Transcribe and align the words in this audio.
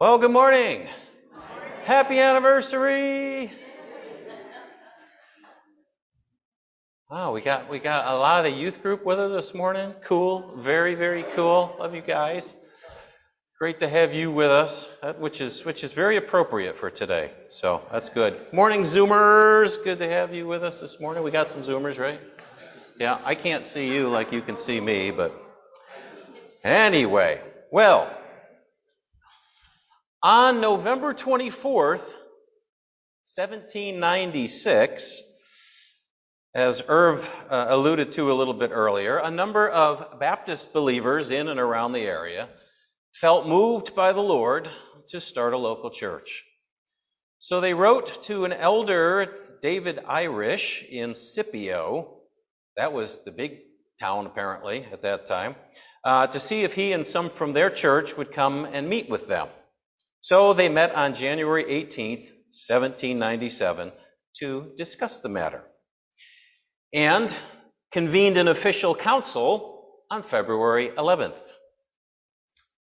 Well, 0.00 0.16
good 0.16 0.30
morning. 0.30 0.88
Happy 1.84 2.18
anniversary. 2.18 3.52
Wow, 7.10 7.34
we 7.34 7.42
got 7.42 7.68
we 7.68 7.80
got 7.80 8.06
a 8.06 8.16
lot 8.16 8.38
of 8.38 8.50
the 8.50 8.58
youth 8.58 8.80
group 8.80 9.04
with 9.04 9.18
us 9.18 9.44
this 9.44 9.54
morning. 9.54 9.92
Cool, 10.02 10.54
very 10.56 10.94
very 10.94 11.22
cool. 11.34 11.76
Love 11.78 11.94
you 11.94 12.00
guys. 12.00 12.50
Great 13.58 13.80
to 13.80 13.88
have 13.90 14.14
you 14.14 14.30
with 14.30 14.50
us, 14.50 14.88
which 15.18 15.42
is 15.42 15.66
which 15.66 15.84
is 15.84 15.92
very 15.92 16.16
appropriate 16.16 16.76
for 16.76 16.90
today. 16.90 17.30
So 17.50 17.82
that's 17.92 18.08
good. 18.08 18.40
Morning, 18.54 18.84
Zoomers. 18.84 19.84
Good 19.84 19.98
to 19.98 20.08
have 20.08 20.32
you 20.32 20.46
with 20.46 20.64
us 20.64 20.80
this 20.80 20.98
morning. 20.98 21.22
We 21.24 21.30
got 21.30 21.50
some 21.50 21.62
Zoomers, 21.62 21.98
right? 21.98 22.22
Yeah, 22.98 23.18
I 23.22 23.34
can't 23.34 23.66
see 23.66 23.92
you 23.92 24.08
like 24.08 24.32
you 24.32 24.40
can 24.40 24.56
see 24.56 24.80
me, 24.80 25.10
but 25.10 25.34
anyway, 26.64 27.42
well. 27.70 28.16
On 30.22 30.60
November 30.60 31.14
24th, 31.14 32.04
1796, 33.36 35.22
as 36.54 36.82
Irv 36.86 37.30
uh, 37.48 37.66
alluded 37.70 38.12
to 38.12 38.30
a 38.30 38.34
little 38.34 38.52
bit 38.52 38.70
earlier, 38.70 39.16
a 39.16 39.30
number 39.30 39.66
of 39.66 40.20
Baptist 40.20 40.74
believers 40.74 41.30
in 41.30 41.48
and 41.48 41.58
around 41.58 41.92
the 41.92 42.02
area 42.02 42.50
felt 43.14 43.46
moved 43.46 43.94
by 43.94 44.12
the 44.12 44.20
Lord 44.20 44.68
to 45.08 45.22
start 45.22 45.54
a 45.54 45.56
local 45.56 45.88
church. 45.88 46.44
So 47.38 47.62
they 47.62 47.72
wrote 47.72 48.22
to 48.24 48.44
an 48.44 48.52
elder, 48.52 49.34
David 49.62 50.00
Irish, 50.06 50.84
in 50.86 51.14
Scipio. 51.14 52.18
That 52.76 52.92
was 52.92 53.24
the 53.24 53.32
big 53.32 53.60
town, 53.98 54.26
apparently, 54.26 54.86
at 54.92 55.00
that 55.00 55.24
time, 55.24 55.56
uh, 56.04 56.26
to 56.26 56.38
see 56.38 56.62
if 56.62 56.74
he 56.74 56.92
and 56.92 57.06
some 57.06 57.30
from 57.30 57.54
their 57.54 57.70
church 57.70 58.18
would 58.18 58.32
come 58.32 58.66
and 58.66 58.86
meet 58.86 59.08
with 59.08 59.26
them. 59.26 59.48
So 60.22 60.52
they 60.52 60.68
met 60.68 60.94
on 60.94 61.14
January 61.14 61.64
18th, 61.64 62.30
1797, 62.50 63.92
to 64.40 64.72
discuss 64.76 65.20
the 65.20 65.28
matter 65.28 65.62
and 66.92 67.34
convened 67.92 68.36
an 68.36 68.48
official 68.48 68.94
council 68.94 69.88
on 70.10 70.22
February 70.22 70.88
11th. 70.90 71.40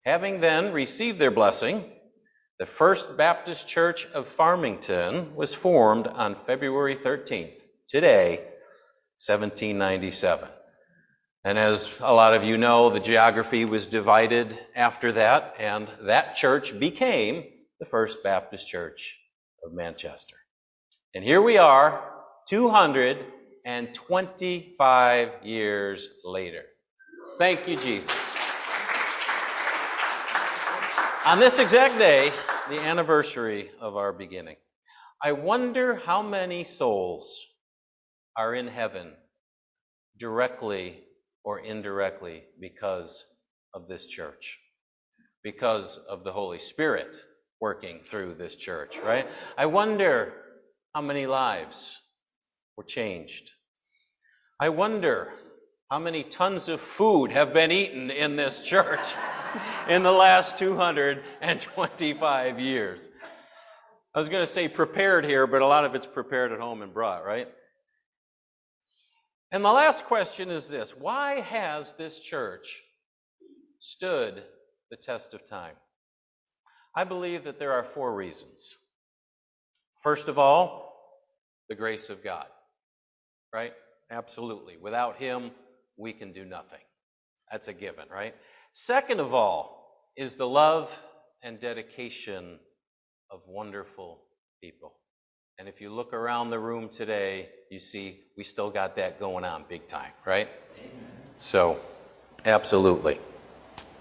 Having 0.05 0.41
then 0.41 0.73
received 0.73 1.19
their 1.19 1.31
blessing, 1.31 1.89
the 2.59 2.65
First 2.65 3.17
Baptist 3.17 3.67
Church 3.67 4.05
of 4.13 4.27
Farmington 4.27 5.35
was 5.35 5.53
formed 5.53 6.07
on 6.07 6.35
February 6.35 6.95
13th, 6.95 7.55
today, 7.87 8.37
1797. 9.25 10.49
And 11.45 11.57
as 11.57 11.89
a 11.99 12.13
lot 12.13 12.33
of 12.33 12.45
you 12.45 12.57
know, 12.57 12.89
the 12.89 13.01
geography 13.01 13.65
was 13.65 13.87
divided 13.87 14.57
after 14.75 15.11
that, 15.11 15.55
and 15.59 15.89
that 16.03 16.37
church 16.37 16.79
became 16.79 17.43
the 17.81 17.85
First 17.85 18.23
Baptist 18.23 18.65
Church 18.65 19.19
of 19.65 19.73
Manchester. 19.73 20.37
And 21.13 21.21
here 21.21 21.41
we 21.41 21.57
are, 21.57 22.01
225 22.47 25.29
years 25.43 26.07
later. 26.23 26.63
Thank 27.37 27.67
you, 27.67 27.75
Jesus. 27.75 28.37
On 31.25 31.39
this 31.39 31.59
exact 31.59 31.97
day, 31.97 32.31
the 32.69 32.79
anniversary 32.79 33.69
of 33.81 33.97
our 33.97 34.13
beginning, 34.13 34.55
I 35.21 35.33
wonder 35.33 35.95
how 35.95 36.21
many 36.21 36.63
souls 36.63 37.45
are 38.37 38.55
in 38.55 38.69
heaven 38.69 39.11
directly 40.17 41.03
or 41.43 41.59
indirectly 41.59 42.43
because 42.59 43.23
of 43.73 43.87
this 43.87 44.07
church, 44.07 44.59
because 45.43 45.99
of 46.09 46.23
the 46.23 46.31
Holy 46.31 46.59
Spirit 46.59 47.17
working 47.59 47.99
through 48.03 48.35
this 48.35 48.55
church, 48.55 48.99
right? 48.99 49.27
I 49.57 49.65
wonder 49.67 50.33
how 50.93 51.01
many 51.01 51.25
lives 51.25 51.97
were 52.77 52.83
changed. 52.83 53.51
I 54.59 54.69
wonder 54.69 55.33
how 55.89 55.99
many 55.99 56.23
tons 56.23 56.69
of 56.69 56.81
food 56.81 57.31
have 57.31 57.53
been 57.53 57.71
eaten 57.71 58.09
in 58.09 58.35
this 58.35 58.61
church 58.61 59.05
in 59.89 60.03
the 60.03 60.11
last 60.11 60.57
225 60.57 62.59
years. 62.59 63.09
I 64.15 64.19
was 64.19 64.29
going 64.29 64.45
to 64.45 64.51
say 64.51 64.67
prepared 64.67 65.25
here, 65.25 65.47
but 65.47 65.61
a 65.61 65.67
lot 65.67 65.85
of 65.85 65.95
it's 65.95 66.05
prepared 66.05 66.51
at 66.51 66.59
home 66.59 66.81
and 66.81 66.93
brought, 66.93 67.25
right? 67.25 67.47
And 69.53 69.63
the 69.63 69.71
last 69.71 70.05
question 70.05 70.49
is 70.49 70.67
this 70.67 70.97
Why 70.97 71.41
has 71.41 71.93
this 71.93 72.19
church 72.19 72.81
stood 73.79 74.41
the 74.89 74.97
test 74.97 75.35
of 75.35 75.45
time? 75.45 75.75
I 76.95 77.03
believe 77.03 77.43
that 77.43 77.59
there 77.59 77.73
are 77.73 77.83
four 77.83 78.13
reasons. 78.15 78.75
First 80.01 80.27
of 80.27 80.39
all, 80.39 80.91
the 81.69 81.75
grace 81.75 82.09
of 82.09 82.23
God, 82.23 82.47
right? 83.53 83.73
Absolutely. 84.09 84.75
Without 84.77 85.17
Him, 85.17 85.51
we 85.97 86.13
can 86.13 86.33
do 86.33 86.45
nothing. 86.45 86.81
That's 87.51 87.67
a 87.67 87.73
given, 87.73 88.05
right? 88.11 88.33
Second 88.73 89.19
of 89.19 89.35
all, 89.35 89.81
is 90.17 90.35
the 90.35 90.47
love 90.47 90.95
and 91.43 91.59
dedication 91.59 92.59
of 93.29 93.41
wonderful 93.47 94.21
people. 94.61 94.93
And 95.59 95.69
if 95.69 95.81
you 95.81 95.93
look 95.93 96.13
around 96.13 96.49
the 96.49 96.57
room 96.57 96.89
today, 96.89 97.47
you 97.69 97.79
see 97.79 98.21
we 98.35 98.43
still 98.43 98.71
got 98.71 98.95
that 98.95 99.19
going 99.19 99.45
on 99.45 99.65
big 99.69 99.87
time, 99.87 100.11
right? 100.25 100.49
So, 101.37 101.79
absolutely. 102.43 103.19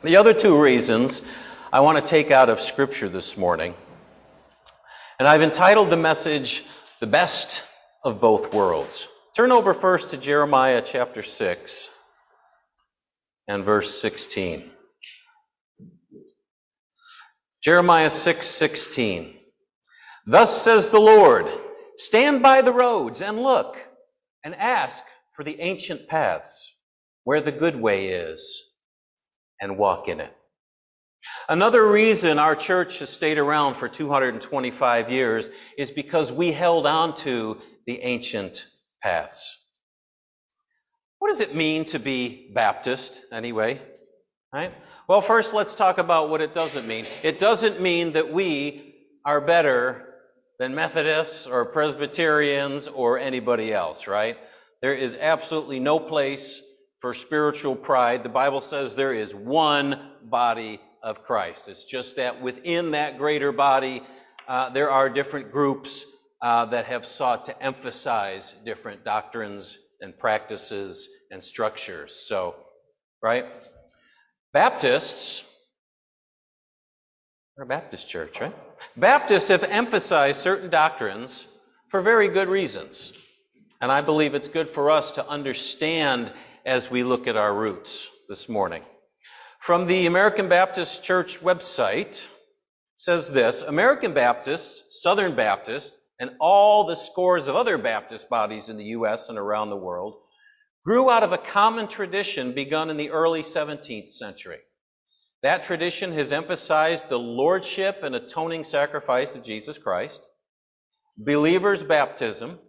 The 0.03 0.17
other 0.17 0.33
two 0.33 0.61
reasons 0.61 1.21
I 1.71 1.81
want 1.81 2.03
to 2.03 2.11
take 2.11 2.31
out 2.31 2.49
of 2.49 2.59
Scripture 2.59 3.11
this 3.11 3.37
morning, 3.37 3.75
and 5.19 5.29
I've 5.29 5.43
entitled 5.43 5.91
the 5.91 5.97
message, 5.99 6.65
The 7.01 7.07
Best 7.07 7.61
of 8.03 8.19
Both 8.19 8.55
Worlds. 8.55 9.07
Turn 9.37 9.53
over 9.53 9.75
first 9.75 10.11
to 10.11 10.17
Jeremiah 10.17 10.81
chapter 10.83 11.23
6 11.23 11.91
and 13.47 13.63
verse 13.63 14.01
16. 14.01 14.71
Jeremiah 17.63 18.09
6:16. 18.09 18.43
6, 18.43 19.42
Thus 20.27 20.63
says 20.63 20.91
the 20.91 21.01
Lord, 21.01 21.47
stand 21.97 22.43
by 22.43 22.63
the 22.63 22.73
roads 22.73 23.21
and 23.23 23.43
look 23.43 23.77
and 24.45 24.55
ask 24.55 25.05
for 25.33 25.43
the 25.43 25.61
ancient 25.61 26.09
paths 26.09 26.75
where 27.25 27.41
the 27.41 27.53
good 27.53 27.77
way 27.77 28.09
is 28.09 28.63
and 29.61 29.79
walk 29.79 30.09
in 30.09 30.21
it. 30.21 30.33
Another 31.49 31.85
reason 31.87 32.39
our 32.39 32.55
church 32.57 32.99
has 32.99 33.11
stayed 33.11 33.39
around 33.39 33.75
for 33.75 33.89
225 33.89 35.11
years 35.11 35.49
is 35.79 35.91
because 35.91 36.31
we 36.31 36.53
held 36.53 36.87
on 36.87 37.15
to 37.17 37.59
the 37.87 38.01
ancient 38.01 38.65
paths. 39.03 39.59
What 41.19 41.31
does 41.31 41.41
it 41.41 41.55
mean 41.55 41.85
to 41.87 41.99
be 41.99 42.51
Baptist 42.53 43.21
anyway? 43.33 43.81
Right? 44.53 44.75
Well, 45.09 45.21
first 45.21 45.55
let's 45.55 45.75
talk 45.75 45.99
about 45.99 46.29
what 46.29 46.41
it 46.41 46.55
doesn't 46.55 46.87
mean. 46.87 47.07
It 47.23 47.39
doesn't 47.39 47.81
mean 47.81 48.13
that 48.13 48.33
we 48.33 48.95
are 49.25 49.41
better 49.41 50.12
than 50.63 50.77
Methodists 50.77 51.49
or 51.49 51.65
Presbyterians 51.65 52.87
or 52.87 53.19
anybody 53.19 53.73
else, 53.73 54.07
right? 54.07 54.39
There 54.81 54.95
is 54.95 55.19
absolutely 55.21 55.81
no 55.81 55.99
place 55.99 56.63
for 57.01 57.15
spiritual 57.15 57.75
pride. 57.75 58.23
The 58.23 58.29
Bible 58.29 58.61
says 58.61 58.95
there 58.95 59.13
is 59.13 59.35
one 59.35 60.13
body 60.23 60.81
of 61.03 61.25
Christ. 61.25 61.67
It's 61.67 61.85
just 61.85 62.15
that 62.15 62.41
within 62.41 62.93
that 62.93 63.19
greater 63.19 63.51
body, 63.51 64.03
uh, 64.47 64.71
there 64.71 64.89
are 64.89 65.11
different 65.11 65.51
groups 65.51 66.05
uh, 66.41 66.67
that 66.67 66.85
have 66.85 67.07
sought 67.07 67.47
to 67.47 67.61
emphasize 67.61 68.55
different 68.65 69.05
doctrines 69.05 69.77
and 70.01 70.17
practices 70.17 71.09
and 71.33 71.43
structures. 71.43 72.15
So, 72.15 72.55
right? 73.21 73.47
Baptists 74.53 75.43
we're 77.57 77.65
a 77.65 77.67
Baptist 77.67 78.09
church, 78.09 78.41
right? 78.41 78.55
Baptists 78.97 79.49
have 79.49 79.63
emphasized 79.63 80.41
certain 80.41 80.71
doctrines 80.71 81.47
for 81.91 82.01
very 82.01 82.29
good 82.29 82.49
reasons. 82.49 83.13
And 83.81 83.93
I 83.93 84.01
believe 84.01 84.35
it's 84.35 84.49
good 84.49 84.71
for 84.71 84.91
us 84.91 85.13
to 85.13 85.29
understand 85.29 86.33
as 86.65 86.91
we 86.91 87.03
look 87.03 87.27
at 87.27 87.37
our 87.37 87.53
roots 87.53 88.09
this 88.29 88.49
morning. 88.49 88.83
From 89.61 89.87
the 89.87 90.07
American 90.07 90.49
Baptist 90.49 91.05
Church 91.05 91.41
website 91.41 92.27
says 92.97 93.31
this, 93.31 93.63
American 93.63 94.15
Baptists, 94.15 95.03
Southern 95.03 95.37
Baptists, 95.37 95.95
and 96.19 96.31
all 96.41 96.87
the 96.87 96.97
scores 96.97 97.49
of 97.49 97.57
other 97.57 97.77
Baptist 97.77 98.31
bodies 98.31 98.69
in 98.71 98.79
the 98.79 98.85
U.S. 98.85 99.29
and 99.29 99.37
around 99.37 99.71
the 99.71 99.77
world 99.77 100.15
grew 100.85 101.11
out 101.11 101.23
of 101.23 101.33
a 101.33 101.39
common 101.39 101.87
tradition 101.87 102.53
begun 102.55 102.89
in 102.89 102.97
the 102.97 103.11
early 103.11 103.43
17th 103.43 104.11
century. 104.11 104.59
That 105.43 105.65
tradition 105.65 106.13
has 106.13 106.33
emphasized 106.33 107.09
the 107.09 107.19
lordship 107.19 108.03
and 108.05 108.15
atoning 108.15 108.65
sacrifice 108.65 109.35
of 109.35 109.43
Jesus 109.43 109.77
Christ, 109.77 110.23
believers' 111.19 111.83
baptism, 111.83 112.61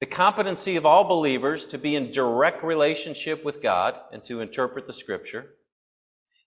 the 0.00 0.06
competency 0.06 0.76
of 0.76 0.86
all 0.86 1.04
believers 1.04 1.66
to 1.66 1.78
be 1.78 1.94
in 1.94 2.10
direct 2.10 2.64
relationship 2.64 3.44
with 3.44 3.62
God 3.62 3.98
and 4.12 4.24
to 4.26 4.40
interpret 4.40 4.86
the 4.86 4.92
scripture, 4.94 5.54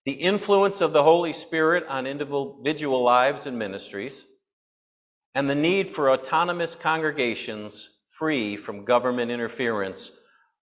the 0.04 0.12
influence 0.12 0.80
of 0.80 0.92
the 0.92 1.02
Holy 1.02 1.32
Spirit 1.32 1.86
on 1.88 2.06
individual 2.06 3.04
lives 3.04 3.46
and 3.46 3.58
ministries, 3.58 4.24
and 5.34 5.48
the 5.48 5.54
need 5.54 5.90
for 5.90 6.10
autonomous 6.10 6.74
congregations 6.74 7.88
free 8.18 8.56
from 8.56 8.84
government 8.84 9.30
interference 9.30 10.10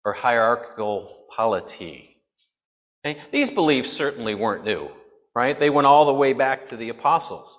or 0.05 0.13
hierarchical 0.13 1.27
polity. 1.35 2.16
Okay? 3.07 3.21
These 3.31 3.51
beliefs 3.51 3.93
certainly 3.93 4.35
weren't 4.35 4.65
new, 4.65 4.89
right? 5.35 5.59
They 5.59 5.71
went 5.71 5.87
all 5.87 6.07
the 6.07 6.15
way 6.15 6.33
back 6.33 6.67
to 6.67 6.77
the 6.77 6.89
apostles. 6.89 7.57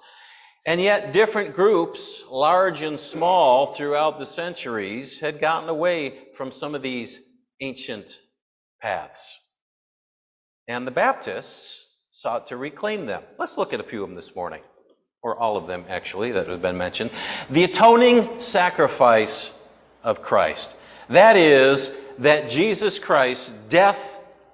And 0.65 0.81
yet, 0.81 1.13
different 1.13 1.55
groups, 1.55 2.23
large 2.29 2.81
and 2.81 2.99
small, 2.99 3.67
throughout 3.73 4.19
the 4.19 4.25
centuries, 4.25 5.19
had 5.19 5.39
gotten 5.39 5.69
away 5.69 6.19
from 6.35 6.51
some 6.51 6.75
of 6.75 6.81
these 6.81 7.21
ancient 7.61 8.17
paths. 8.81 9.39
And 10.67 10.85
the 10.85 10.91
Baptists 10.91 11.81
sought 12.11 12.47
to 12.47 12.57
reclaim 12.57 13.05
them. 13.05 13.23
Let's 13.39 13.57
look 13.57 13.71
at 13.71 13.79
a 13.79 13.83
few 13.83 14.03
of 14.03 14.09
them 14.09 14.17
this 14.17 14.35
morning, 14.35 14.61
or 15.21 15.39
all 15.39 15.55
of 15.55 15.67
them, 15.67 15.85
actually, 15.87 16.33
that 16.33 16.47
have 16.49 16.61
been 16.61 16.77
mentioned. 16.77 17.11
The 17.49 17.63
atoning 17.63 18.41
sacrifice 18.41 19.53
of 20.03 20.21
Christ. 20.21 20.75
That 21.07 21.37
is, 21.37 21.95
that 22.17 22.49
Jesus 22.49 22.99
Christ's 22.99 23.51
death 23.69 24.06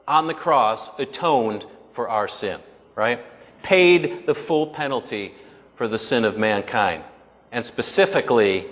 on 0.08 0.28
the 0.28 0.34
cross 0.34 0.90
atoned 1.00 1.66
for 1.94 2.10
our 2.10 2.28
sin, 2.28 2.60
right? 2.96 3.20
Paid 3.62 4.26
the 4.26 4.36
full 4.36 4.68
penalty 4.68 5.34
for 5.76 5.88
the 5.88 6.00
sin 6.00 6.26
of 6.26 6.38
mankind, 6.38 7.04
and 7.52 7.66
specifically 7.66 8.66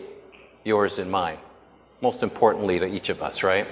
yours 0.63 0.99
and 0.99 1.11
mine. 1.11 1.37
Most 2.01 2.23
importantly 2.23 2.79
to 2.79 2.87
each 2.87 3.09
of 3.09 3.21
us, 3.21 3.43
right? 3.43 3.67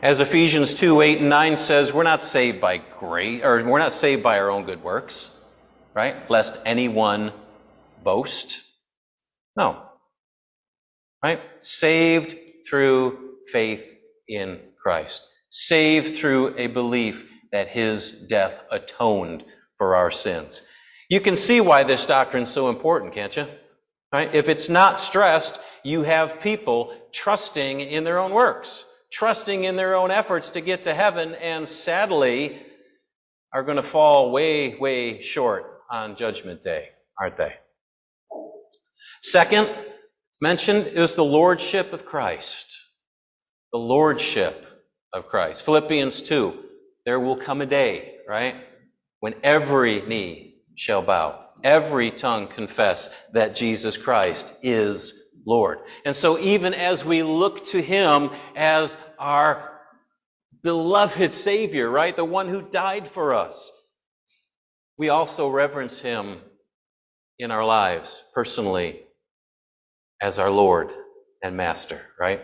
As 0.00 0.20
Ephesians 0.20 0.74
2, 0.74 1.00
8 1.00 1.18
and 1.18 1.28
9 1.28 1.56
says, 1.56 1.92
we're 1.92 2.04
not 2.04 2.22
saved 2.22 2.60
by 2.60 2.78
grace, 2.78 3.42
or 3.42 3.64
we're 3.64 3.80
not 3.80 3.92
saved 3.92 4.22
by 4.22 4.38
our 4.38 4.50
own 4.50 4.64
good 4.64 4.82
works, 4.82 5.28
right? 5.92 6.30
Lest 6.30 6.60
anyone 6.64 7.32
boast. 8.04 8.62
No. 9.56 9.82
Right? 11.22 11.40
Saved 11.62 12.36
through 12.68 13.34
faith 13.50 13.84
in 14.28 14.60
Christ. 14.80 15.26
Saved 15.50 16.16
through 16.16 16.56
a 16.56 16.66
belief 16.66 17.24
that 17.52 17.68
his 17.68 18.10
death 18.12 18.60
atoned 18.70 19.44
for 19.78 19.96
our 19.96 20.10
sins. 20.10 20.62
You 21.08 21.20
can 21.20 21.36
see 21.36 21.60
why 21.60 21.84
this 21.84 22.06
doctrine 22.06 22.42
is 22.42 22.50
so 22.50 22.68
important, 22.68 23.14
can't 23.14 23.34
you? 23.36 23.46
Right? 24.12 24.34
If 24.34 24.48
it's 24.48 24.68
not 24.68 25.00
stressed, 25.00 25.58
you 25.82 26.02
have 26.02 26.40
people 26.40 26.94
trusting 27.12 27.80
in 27.80 28.04
their 28.04 28.18
own 28.18 28.32
works, 28.32 28.84
trusting 29.10 29.64
in 29.64 29.76
their 29.76 29.94
own 29.94 30.10
efforts 30.10 30.50
to 30.50 30.60
get 30.60 30.84
to 30.84 30.94
heaven, 30.94 31.34
and 31.34 31.68
sadly 31.68 32.58
are 33.52 33.62
going 33.62 33.76
to 33.76 33.82
fall 33.82 34.30
way, 34.30 34.76
way 34.76 35.22
short 35.22 35.80
on 35.90 36.16
Judgment 36.16 36.62
Day, 36.62 36.88
aren't 37.18 37.38
they? 37.38 37.54
Second, 39.22 39.68
mentioned 40.40 40.86
is 40.88 41.14
the 41.14 41.24
Lordship 41.24 41.92
of 41.92 42.04
Christ. 42.04 42.78
The 43.72 43.78
Lordship 43.78 44.66
of 45.12 45.28
Christ. 45.28 45.62
Philippians 45.62 46.22
2, 46.22 46.54
there 47.04 47.20
will 47.20 47.36
come 47.36 47.60
a 47.60 47.66
day, 47.66 48.16
right, 48.28 48.56
when 49.20 49.34
every 49.42 50.02
knee 50.02 50.56
shall 50.76 51.02
bow. 51.02 51.44
Every 51.64 52.10
tongue 52.10 52.46
confess 52.46 53.10
that 53.32 53.56
Jesus 53.56 53.96
Christ 53.96 54.54
is 54.62 55.14
Lord. 55.44 55.78
And 56.04 56.14
so 56.14 56.38
even 56.38 56.74
as 56.74 57.04
we 57.04 57.22
look 57.22 57.64
to 57.66 57.82
Him 57.82 58.30
as 58.54 58.96
our 59.18 59.70
beloved 60.62 61.32
Savior, 61.32 61.88
right? 61.88 62.14
The 62.14 62.24
one 62.24 62.48
who 62.48 62.62
died 62.62 63.08
for 63.08 63.34
us, 63.34 63.72
we 64.96 65.08
also 65.08 65.48
reverence 65.48 65.98
Him 65.98 66.38
in 67.38 67.50
our 67.50 67.64
lives 67.64 68.22
personally 68.34 69.00
as 70.20 70.38
our 70.38 70.50
Lord 70.50 70.90
and 71.42 71.56
Master, 71.56 72.00
right? 72.18 72.40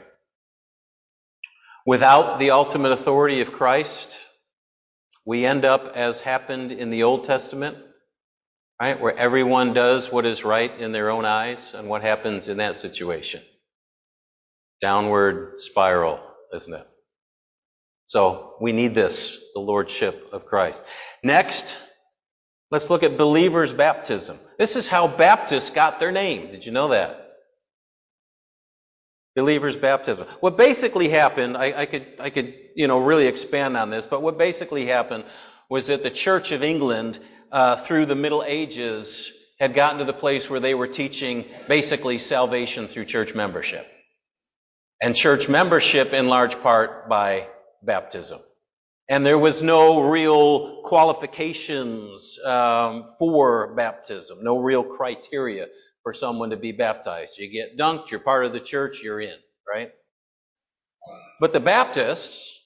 Without 1.86 2.38
the 2.38 2.50
ultimate 2.50 2.92
authority 2.92 3.40
of 3.40 3.52
Christ, 3.52 4.24
we 5.26 5.44
end 5.44 5.64
up 5.64 5.92
as 5.94 6.20
happened 6.20 6.72
in 6.72 6.90
the 6.90 7.02
Old 7.02 7.24
Testament 7.24 7.76
right? 8.80 9.00
Where 9.00 9.16
everyone 9.16 9.72
does 9.72 10.10
what 10.10 10.26
is 10.26 10.44
right 10.44 10.72
in 10.78 10.92
their 10.92 11.10
own 11.10 11.24
eyes. 11.24 11.72
And 11.74 11.88
what 11.88 12.02
happens 12.02 12.48
in 12.48 12.58
that 12.58 12.76
situation? 12.76 13.42
Downward 14.80 15.60
spiral, 15.60 16.20
isn't 16.54 16.72
it? 16.72 16.86
So 18.06 18.54
we 18.60 18.72
need 18.72 18.94
this, 18.94 19.40
the 19.54 19.60
Lordship 19.60 20.28
of 20.32 20.46
Christ. 20.46 20.82
Next, 21.22 21.74
let's 22.70 22.90
look 22.90 23.02
at 23.02 23.16
believers' 23.16 23.72
baptism. 23.72 24.38
This 24.58 24.76
is 24.76 24.86
how 24.86 25.08
Baptists 25.08 25.70
got 25.70 25.98
their 25.98 26.12
name. 26.12 26.50
Did 26.50 26.66
you 26.66 26.72
know 26.72 26.88
that? 26.88 27.23
Believers' 29.34 29.76
baptism. 29.76 30.26
What 30.40 30.56
basically 30.56 31.08
happened, 31.08 31.56
I, 31.56 31.80
I 31.80 31.86
could, 31.86 32.06
I 32.20 32.30
could, 32.30 32.54
you 32.76 32.86
know, 32.86 32.98
really 32.98 33.26
expand 33.26 33.76
on 33.76 33.90
this, 33.90 34.06
but 34.06 34.22
what 34.22 34.38
basically 34.38 34.86
happened 34.86 35.24
was 35.68 35.88
that 35.88 36.02
the 36.02 36.10
Church 36.10 36.52
of 36.52 36.62
England 36.62 37.18
uh, 37.50 37.76
through 37.76 38.06
the 38.06 38.14
Middle 38.14 38.44
Ages 38.46 39.32
had 39.58 39.74
gotten 39.74 39.98
to 39.98 40.04
the 40.04 40.12
place 40.12 40.50
where 40.50 40.60
they 40.60 40.74
were 40.74 40.88
teaching 40.88 41.44
basically 41.68 42.18
salvation 42.18 42.88
through 42.88 43.04
church 43.04 43.34
membership. 43.34 43.86
And 45.00 45.14
church 45.14 45.48
membership 45.48 46.12
in 46.12 46.28
large 46.28 46.60
part 46.60 47.08
by 47.08 47.48
baptism. 47.82 48.40
And 49.08 49.24
there 49.24 49.38
was 49.38 49.62
no 49.62 50.08
real 50.08 50.82
qualifications 50.82 52.38
um, 52.44 53.14
for 53.18 53.74
baptism, 53.74 54.38
no 54.42 54.58
real 54.58 54.82
criteria 54.82 55.66
for 56.04 56.12
someone 56.12 56.50
to 56.50 56.56
be 56.56 56.70
baptized. 56.70 57.38
You 57.38 57.50
get 57.50 57.76
dunked, 57.76 58.12
you're 58.12 58.20
part 58.20 58.44
of 58.44 58.52
the 58.52 58.60
church, 58.60 59.02
you're 59.02 59.20
in, 59.20 59.36
right? 59.68 59.90
But 61.40 61.52
the 61.52 61.60
Baptists, 61.60 62.62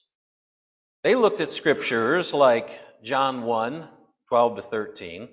they 1.03 1.15
looked 1.15 1.41
at 1.41 1.51
scriptures 1.51 2.33
like 2.33 2.69
John 3.03 3.43
1, 3.43 3.87
12 4.27 4.55
to 4.57 4.61
13, 4.61 5.29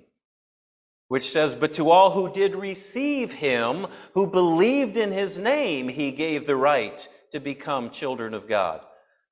which 1.09 1.29
says, 1.29 1.53
But 1.53 1.75
to 1.75 1.91
all 1.91 2.11
who 2.11 2.33
did 2.33 2.55
receive 2.55 3.33
him, 3.33 3.87
who 4.13 4.27
believed 4.27 4.97
in 4.97 5.11
his 5.11 5.37
name, 5.37 5.87
he 5.89 6.11
gave 6.11 6.47
the 6.47 6.55
right 6.55 7.07
to 7.33 7.39
become 7.39 7.91
children 7.91 8.33
of 8.33 8.47
God, 8.47 8.81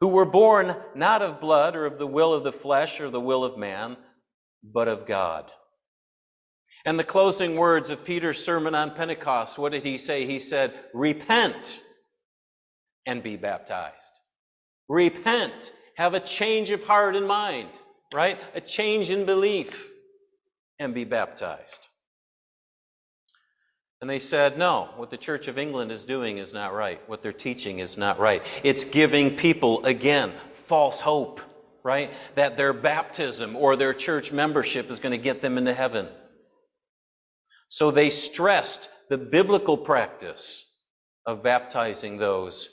who 0.01 0.09
were 0.09 0.25
born 0.29 0.75
not 0.93 1.21
of 1.21 1.39
blood 1.39 1.75
or 1.75 1.85
of 1.85 1.97
the 1.97 2.07
will 2.07 2.33
of 2.33 2.43
the 2.43 2.51
flesh 2.51 2.99
or 2.99 3.09
the 3.09 3.21
will 3.21 3.45
of 3.45 3.57
man, 3.57 3.95
but 4.63 4.89
of 4.89 5.07
God. 5.07 5.51
And 6.85 6.99
the 6.99 7.03
closing 7.03 7.55
words 7.55 7.89
of 7.89 8.05
Peter's 8.05 8.43
sermon 8.43 8.75
on 8.75 8.91
Pentecost, 8.91 9.57
what 9.57 9.71
did 9.71 9.83
he 9.83 9.97
say? 9.97 10.25
He 10.25 10.39
said, 10.39 10.73
Repent 10.93 11.81
and 13.05 13.23
be 13.23 13.35
baptized. 13.35 13.93
Repent. 14.87 15.71
Have 15.95 16.13
a 16.13 16.19
change 16.19 16.71
of 16.71 16.83
heart 16.83 17.15
and 17.15 17.27
mind 17.27 17.69
right? 18.15 18.39
A 18.55 18.61
change 18.61 19.09
in 19.09 19.25
belief 19.25 19.89
and 20.79 20.93
be 20.93 21.03
baptized. 21.03 21.87
And 24.01 24.09
they 24.09 24.19
said, 24.19 24.57
no, 24.57 24.89
what 24.97 25.09
the 25.09 25.17
Church 25.17 25.47
of 25.47 25.57
England 25.57 25.91
is 25.91 26.05
doing 26.05 26.37
is 26.37 26.53
not 26.53 26.73
right. 26.73 27.01
What 27.07 27.21
they're 27.23 27.33
teaching 27.33 27.79
is 27.79 27.97
not 27.97 28.19
right. 28.19 28.43
It's 28.63 28.83
giving 28.83 29.35
people, 29.37 29.85
again, 29.85 30.33
false 30.67 30.99
hope, 30.99 31.41
right? 31.83 32.11
That 32.35 32.57
their 32.57 32.73
baptism 32.73 33.55
or 33.55 33.75
their 33.75 33.93
church 33.93 34.31
membership 34.31 34.91
is 34.91 34.99
going 34.99 35.11
to 35.13 35.23
get 35.23 35.41
them 35.41 35.57
into 35.57 35.73
heaven. 35.73 36.07
So 37.75 37.91
they 37.91 38.09
stressed 38.09 38.87
the 39.09 39.17
biblical 39.17 39.75
practice 39.75 40.65
of 41.25 41.43
baptizing 41.43 42.15
those 42.15 42.69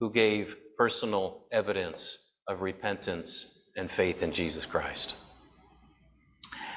who 0.00 0.10
gave 0.10 0.56
personal 0.78 1.42
evidence 1.52 2.16
of 2.48 2.62
repentance 2.62 3.54
and 3.76 3.92
faith 3.92 4.22
in 4.22 4.32
Jesus 4.32 4.64
Christ. 4.64 5.14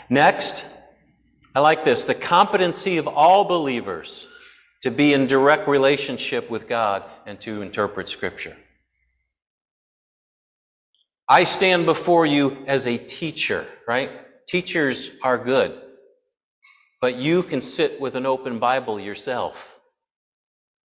Next, 0.09 0.65
I 1.55 1.61
like 1.61 1.85
this 1.85 2.03
the 2.03 2.15
competency 2.15 2.97
of 2.97 3.07
all 3.07 3.45
believers 3.45 4.27
to 4.83 4.91
be 4.91 5.13
in 5.13 5.27
direct 5.27 5.69
relationship 5.69 6.49
with 6.49 6.67
God 6.67 7.05
and 7.25 7.39
to 7.43 7.61
interpret 7.61 8.09
Scripture. 8.09 8.57
I 11.29 11.45
stand 11.45 11.85
before 11.85 12.25
you 12.25 12.65
as 12.67 12.85
a 12.87 12.97
teacher, 12.97 13.65
right? 13.87 14.11
Teachers 14.49 15.09
are 15.23 15.37
good. 15.37 15.81
But 17.01 17.15
you 17.15 17.43
can 17.43 17.61
sit 17.61 18.01
with 18.01 18.15
an 18.15 18.25
open 18.25 18.59
Bible 18.59 18.99
yourself 18.99 19.79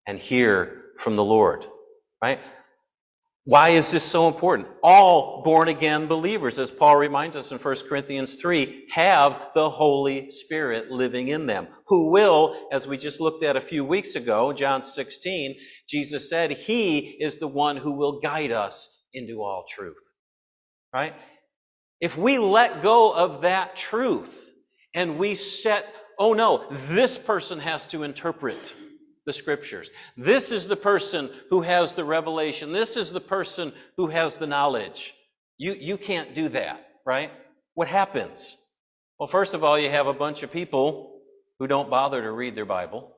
and 0.07 0.17
hear 0.19 0.83
from 0.99 1.15
the 1.15 1.23
Lord, 1.23 1.65
right? 2.21 2.39
Why 3.45 3.69
is 3.69 3.89
this 3.89 4.03
so 4.03 4.27
important? 4.27 4.67
All 4.83 5.41
born 5.43 5.69
again 5.69 6.07
believers, 6.07 6.59
as 6.59 6.69
Paul 6.69 6.97
reminds 6.97 7.35
us 7.35 7.51
in 7.51 7.57
1 7.57 7.75
Corinthians 7.87 8.35
3, 8.35 8.87
have 8.91 9.41
the 9.55 9.69
Holy 9.69 10.31
Spirit 10.31 10.91
living 10.91 11.29
in 11.29 11.47
them, 11.47 11.67
who 11.87 12.11
will, 12.11 12.55
as 12.71 12.85
we 12.85 12.97
just 12.97 13.19
looked 13.19 13.43
at 13.43 13.55
a 13.55 13.61
few 13.61 13.83
weeks 13.83 14.15
ago, 14.15 14.53
John 14.53 14.83
16, 14.83 15.55
Jesus 15.87 16.29
said, 16.29 16.51
He 16.51 16.99
is 16.99 17.39
the 17.39 17.47
one 17.47 17.77
who 17.77 17.93
will 17.93 18.19
guide 18.19 18.51
us 18.51 18.87
into 19.13 19.41
all 19.41 19.65
truth. 19.67 19.97
Right? 20.93 21.15
If 21.99 22.17
we 22.17 22.39
let 22.39 22.83
go 22.83 23.13
of 23.13 23.41
that 23.41 23.75
truth 23.75 24.35
and 24.93 25.17
we 25.17 25.35
set, 25.35 25.87
oh 26.19 26.33
no, 26.33 26.65
this 26.89 27.17
person 27.17 27.59
has 27.59 27.87
to 27.87 28.03
interpret 28.03 28.75
the 29.25 29.33
scriptures. 29.33 29.89
This 30.17 30.51
is 30.51 30.67
the 30.67 30.75
person 30.75 31.29
who 31.49 31.61
has 31.61 31.93
the 31.93 32.03
revelation. 32.03 32.71
This 32.71 32.97
is 32.97 33.11
the 33.11 33.21
person 33.21 33.73
who 33.97 34.07
has 34.07 34.35
the 34.35 34.47
knowledge. 34.47 35.13
You, 35.57 35.73
you 35.73 35.97
can't 35.97 36.35
do 36.35 36.49
that, 36.49 36.85
right? 37.05 37.31
What 37.73 37.87
happens? 37.87 38.55
Well, 39.19 39.27
first 39.27 39.53
of 39.53 39.63
all, 39.63 39.77
you 39.77 39.89
have 39.89 40.07
a 40.07 40.13
bunch 40.13 40.43
of 40.43 40.51
people 40.51 41.21
who 41.59 41.67
don't 41.67 41.89
bother 41.89 42.21
to 42.21 42.31
read 42.31 42.55
their 42.55 42.65
Bible, 42.65 43.13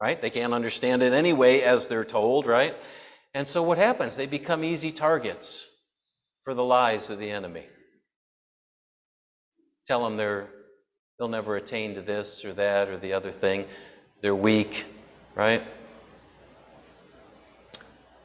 right? 0.00 0.20
They 0.20 0.30
can't 0.30 0.54
understand 0.54 1.02
it 1.02 1.12
anyway 1.12 1.60
as 1.60 1.88
they're 1.88 2.04
told, 2.04 2.46
right? 2.46 2.76
And 3.34 3.46
so 3.46 3.62
what 3.62 3.78
happens? 3.78 4.16
They 4.16 4.26
become 4.26 4.64
easy 4.64 4.92
targets 4.92 5.66
for 6.44 6.54
the 6.54 6.64
lies 6.64 7.10
of 7.10 7.18
the 7.18 7.30
enemy. 7.30 7.66
Tell 9.86 10.04
them 10.04 10.16
they're, 10.16 10.48
they'll 11.18 11.28
never 11.28 11.56
attain 11.56 11.94
to 11.94 12.02
this 12.02 12.44
or 12.44 12.52
that 12.54 12.88
or 12.88 12.98
the 12.98 13.14
other 13.14 13.32
thing. 13.32 13.64
They're 14.20 14.34
weak, 14.34 14.84
right? 15.34 15.62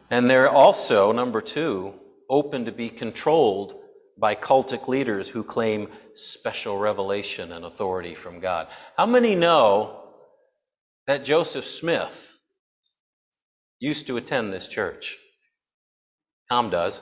And 0.10 0.30
they're 0.30 0.50
also, 0.50 1.12
number 1.14 1.42
two, 1.42 1.94
open 2.30 2.66
to 2.66 2.72
be 2.72 2.90
controlled 2.90 3.76
by 4.18 4.36
cultic 4.36 4.88
leaders 4.88 5.30
who 5.30 5.44
claim 5.44 5.88
special 6.16 6.78
revelation 6.78 7.52
and 7.52 7.64
authority 7.64 8.14
from 8.14 8.40
God. 8.40 8.68
How 8.98 9.06
many 9.06 9.36
know 9.36 10.04
that 11.08 11.24
Joseph 11.24 11.66
Smith 11.66 12.28
used 13.80 14.08
to 14.08 14.18
attend 14.18 14.52
this 14.52 14.68
church? 14.68 15.18
Tom 16.50 16.70
does, 16.70 17.02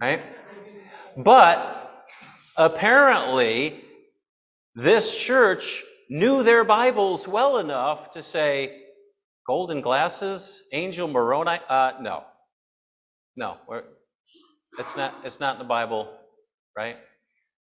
right? 0.00 0.22
But 1.16 2.06
apparently, 2.56 3.84
this 4.74 5.16
church 5.16 5.82
knew 6.08 6.42
their 6.42 6.64
Bibles 6.64 7.26
well 7.26 7.58
enough 7.58 8.12
to 8.12 8.22
say, 8.22 8.82
golden 9.46 9.80
glasses, 9.80 10.62
angel 10.72 11.08
Moroni. 11.08 11.58
Uh, 11.68 11.92
no, 12.00 12.24
no, 13.36 13.56
it's 14.78 14.96
not. 14.96 15.14
It's 15.24 15.40
not 15.40 15.56
in 15.56 15.58
the 15.58 15.68
Bible, 15.68 16.08
right? 16.76 16.96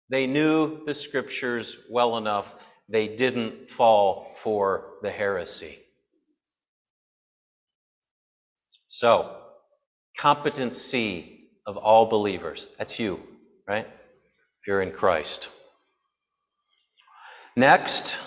They 0.09 0.27
knew 0.27 0.85
the 0.85 0.93
scriptures 0.93 1.77
well 1.89 2.17
enough. 2.17 2.53
They 2.89 3.07
didn't 3.07 3.71
fall 3.71 4.35
for 4.37 4.85
the 5.01 5.11
heresy. 5.11 5.79
So, 8.89 9.37
competency 10.17 11.49
of 11.65 11.77
all 11.77 12.07
believers. 12.07 12.67
That's 12.77 12.99
you, 12.99 13.21
right? 13.67 13.87
If 13.87 14.67
you're 14.67 14.81
in 14.81 14.91
Christ. 14.91 15.49
Next, 17.55 18.17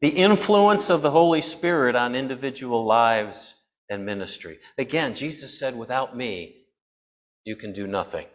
the 0.00 0.08
influence 0.08 0.90
of 0.90 1.02
the 1.02 1.10
Holy 1.10 1.40
Spirit 1.40 1.94
on 1.94 2.14
individual 2.14 2.84
lives 2.84 3.54
and 3.88 4.04
ministry. 4.04 4.58
Again, 4.76 5.14
Jesus 5.14 5.58
said, 5.58 5.76
without 5.76 6.16
me, 6.16 6.56
you 7.44 7.56
can 7.56 7.72
do 7.72 7.86
nothing. 7.86 8.26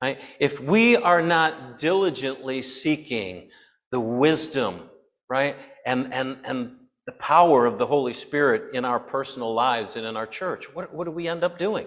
Right? 0.00 0.18
If 0.40 0.60
we 0.60 0.96
are 0.96 1.22
not 1.22 1.78
diligently 1.78 2.62
seeking 2.62 3.50
the 3.90 4.00
wisdom, 4.00 4.80
right, 5.28 5.56
and, 5.86 6.12
and, 6.12 6.38
and 6.44 6.76
the 7.06 7.12
power 7.12 7.66
of 7.66 7.78
the 7.78 7.86
Holy 7.86 8.14
Spirit 8.14 8.74
in 8.74 8.84
our 8.84 8.98
personal 8.98 9.54
lives 9.54 9.96
and 9.96 10.06
in 10.06 10.16
our 10.16 10.26
church, 10.26 10.74
what, 10.74 10.94
what 10.94 11.04
do 11.04 11.10
we 11.10 11.28
end 11.28 11.44
up 11.44 11.58
doing? 11.58 11.86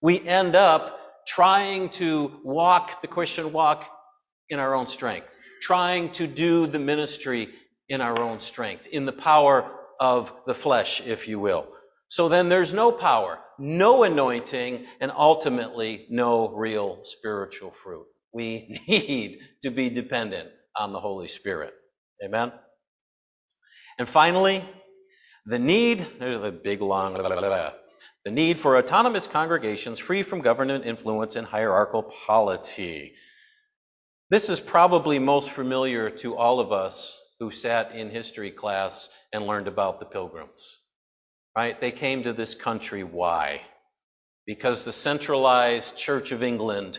We 0.00 0.20
end 0.20 0.54
up 0.54 1.00
trying 1.26 1.90
to 1.90 2.40
walk 2.44 3.02
the 3.02 3.08
Christian 3.08 3.52
walk 3.52 3.84
in 4.48 4.58
our 4.58 4.74
own 4.74 4.86
strength, 4.86 5.26
trying 5.60 6.12
to 6.14 6.26
do 6.26 6.66
the 6.66 6.78
ministry 6.78 7.48
in 7.88 8.00
our 8.00 8.18
own 8.20 8.40
strength, 8.40 8.86
in 8.90 9.06
the 9.06 9.12
power 9.12 9.70
of 10.00 10.32
the 10.46 10.54
flesh, 10.54 11.00
if 11.06 11.28
you 11.28 11.38
will. 11.38 11.66
So 12.08 12.28
then 12.28 12.48
there's 12.48 12.72
no 12.72 12.90
power, 12.92 13.38
no 13.58 14.04
anointing, 14.04 14.86
and 15.00 15.10
ultimately 15.14 16.06
no 16.10 16.48
real 16.48 17.00
spiritual 17.04 17.72
fruit. 17.82 18.06
We 18.32 18.80
need 18.88 19.40
to 19.62 19.70
be 19.70 19.90
dependent 19.90 20.48
on 20.76 20.92
the 20.92 21.00
Holy 21.00 21.28
Spirit. 21.28 21.74
Amen? 22.24 22.52
And 23.98 24.08
finally, 24.08 24.64
the 25.46 25.58
need, 25.58 26.06
there's 26.18 26.42
a 26.42 26.52
big 26.52 26.80
long, 26.80 27.14
blah, 27.14 27.26
blah, 27.28 27.40
blah, 27.40 27.70
the 28.24 28.30
need 28.30 28.58
for 28.58 28.76
autonomous 28.76 29.26
congregations 29.26 29.98
free 29.98 30.22
from 30.22 30.40
government 30.40 30.84
influence 30.84 31.36
and 31.36 31.46
hierarchical 31.46 32.02
polity. 32.02 33.14
This 34.30 34.50
is 34.50 34.60
probably 34.60 35.18
most 35.18 35.50
familiar 35.50 36.10
to 36.10 36.36
all 36.36 36.60
of 36.60 36.70
us 36.70 37.16
who 37.40 37.50
sat 37.50 37.94
in 37.94 38.10
history 38.10 38.50
class 38.50 39.08
and 39.32 39.46
learned 39.46 39.68
about 39.68 40.00
the 40.00 40.06
pilgrims. 40.06 40.76
Right? 41.56 41.80
They 41.80 41.92
came 41.92 42.24
to 42.24 42.32
this 42.32 42.54
country. 42.54 43.04
Why? 43.04 43.62
Because 44.46 44.84
the 44.84 44.92
centralized 44.92 45.96
Church 45.96 46.32
of 46.32 46.42
England, 46.42 46.98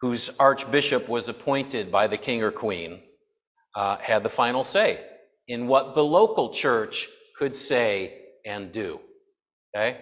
whose 0.00 0.30
archbishop 0.38 1.08
was 1.08 1.28
appointed 1.28 1.92
by 1.92 2.08
the 2.08 2.18
king 2.18 2.42
or 2.42 2.50
queen, 2.50 3.00
uh, 3.76 3.96
had 3.98 4.22
the 4.22 4.28
final 4.28 4.64
say 4.64 5.00
in 5.46 5.66
what 5.68 5.94
the 5.94 6.04
local 6.04 6.52
church 6.52 7.08
could 7.38 7.56
say 7.56 8.20
and 8.44 8.72
do. 8.72 9.00
Okay? 9.76 10.00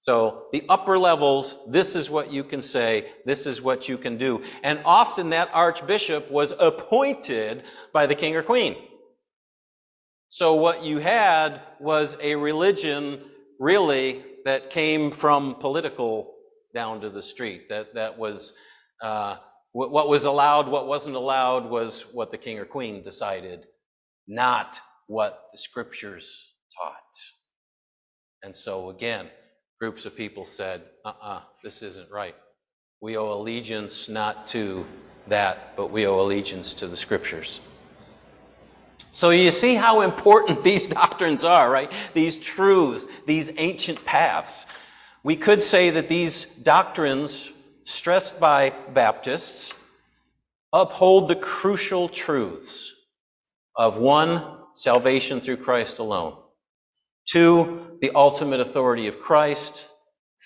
So 0.00 0.46
the 0.52 0.64
upper 0.68 0.98
levels, 0.98 1.54
this 1.68 1.94
is 1.94 2.08
what 2.08 2.32
you 2.32 2.42
can 2.42 2.62
say, 2.62 3.12
this 3.26 3.46
is 3.46 3.60
what 3.60 3.88
you 3.88 3.98
can 3.98 4.16
do. 4.16 4.44
And 4.62 4.80
often 4.84 5.30
that 5.30 5.50
archbishop 5.52 6.30
was 6.30 6.52
appointed 6.58 7.62
by 7.92 8.06
the 8.06 8.14
king 8.14 8.34
or 8.34 8.42
queen. 8.42 8.76
So 10.28 10.54
what 10.54 10.82
you 10.84 10.98
had 10.98 11.60
was 11.80 12.16
a 12.22 12.36
religion 12.36 13.20
really 13.58 14.24
that 14.46 14.70
came 14.70 15.10
from 15.10 15.56
political 15.56 16.34
down 16.74 17.02
to 17.02 17.10
the 17.10 17.22
street. 17.22 17.68
That 17.68 17.94
that 17.94 18.18
was 18.18 18.54
uh, 19.02 19.36
what 19.72 20.08
was 20.08 20.24
allowed, 20.24 20.68
what 20.68 20.86
wasn't 20.86 21.16
allowed 21.16 21.68
was 21.68 22.02
what 22.12 22.30
the 22.30 22.38
king 22.38 22.58
or 22.58 22.64
queen 22.64 23.02
decided, 23.02 23.66
not 24.26 24.80
what 25.08 25.42
the 25.52 25.58
scriptures 25.58 26.32
taught. 26.80 26.94
And 28.42 28.56
so 28.56 28.90
again, 28.90 29.28
groups 29.80 30.04
of 30.04 30.14
people 30.14 30.44
said, 30.44 30.82
uh-uh, 31.06 31.40
this 31.64 31.82
isn't 31.82 32.10
right. 32.10 32.34
We 33.00 33.16
owe 33.16 33.32
allegiance 33.32 34.10
not 34.10 34.48
to 34.48 34.84
that, 35.28 35.74
but 35.74 35.90
we 35.90 36.06
owe 36.06 36.20
allegiance 36.20 36.74
to 36.74 36.86
the 36.86 36.98
scriptures. 36.98 37.60
So 39.12 39.30
you 39.30 39.50
see 39.50 39.74
how 39.74 40.02
important 40.02 40.62
these 40.70 40.86
doctrines 40.86 41.44
are, 41.44 41.68
right? 41.70 41.90
These 42.12 42.40
truths, 42.40 43.06
these 43.26 43.52
ancient 43.56 44.04
paths. 44.04 44.66
We 45.22 45.36
could 45.36 45.62
say 45.62 45.90
that 45.90 46.10
these 46.10 46.44
doctrines, 46.44 47.50
stressed 47.84 48.38
by 48.38 48.74
Baptists, 48.92 49.72
uphold 50.74 51.28
the 51.28 51.36
crucial 51.36 52.10
truths 52.10 52.92
of 53.74 53.96
one, 53.96 54.44
salvation 54.74 55.40
through 55.40 55.56
Christ 55.56 56.00
alone. 56.00 56.36
Two, 57.30 57.98
the 58.00 58.10
ultimate 58.14 58.60
authority 58.60 59.06
of 59.06 59.20
Christ. 59.20 59.86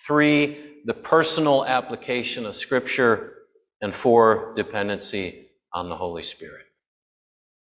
Three, 0.06 0.82
the 0.84 0.92
personal 0.92 1.64
application 1.64 2.44
of 2.44 2.56
Scripture. 2.56 3.30
And 3.80 3.94
four, 3.94 4.54
dependency 4.54 5.46
on 5.72 5.88
the 5.88 5.96
Holy 5.96 6.22
Spirit. 6.22 6.64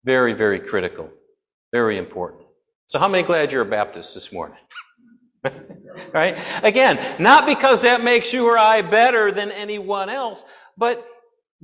Very, 0.04 0.35
very 0.35 0.61
critical. 0.61 1.11
Very 1.73 1.99
important. 1.99 2.42
So 2.87 2.99
how 2.99 3.08
many 3.08 3.23
glad 3.23 3.52
you're 3.52 3.62
a 3.62 3.66
Baptist 3.66 4.14
this 4.14 4.32
morning? 4.32 4.58
right? 6.12 6.37
Again, 6.62 7.20
not 7.20 7.46
because 7.46 7.82
that 7.82 8.02
makes 8.02 8.32
you 8.32 8.46
or 8.46 8.58
I 8.58 8.82
better 8.82 9.32
than 9.32 9.50
anyone 9.50 10.08
else, 10.08 10.44
but 10.76 11.06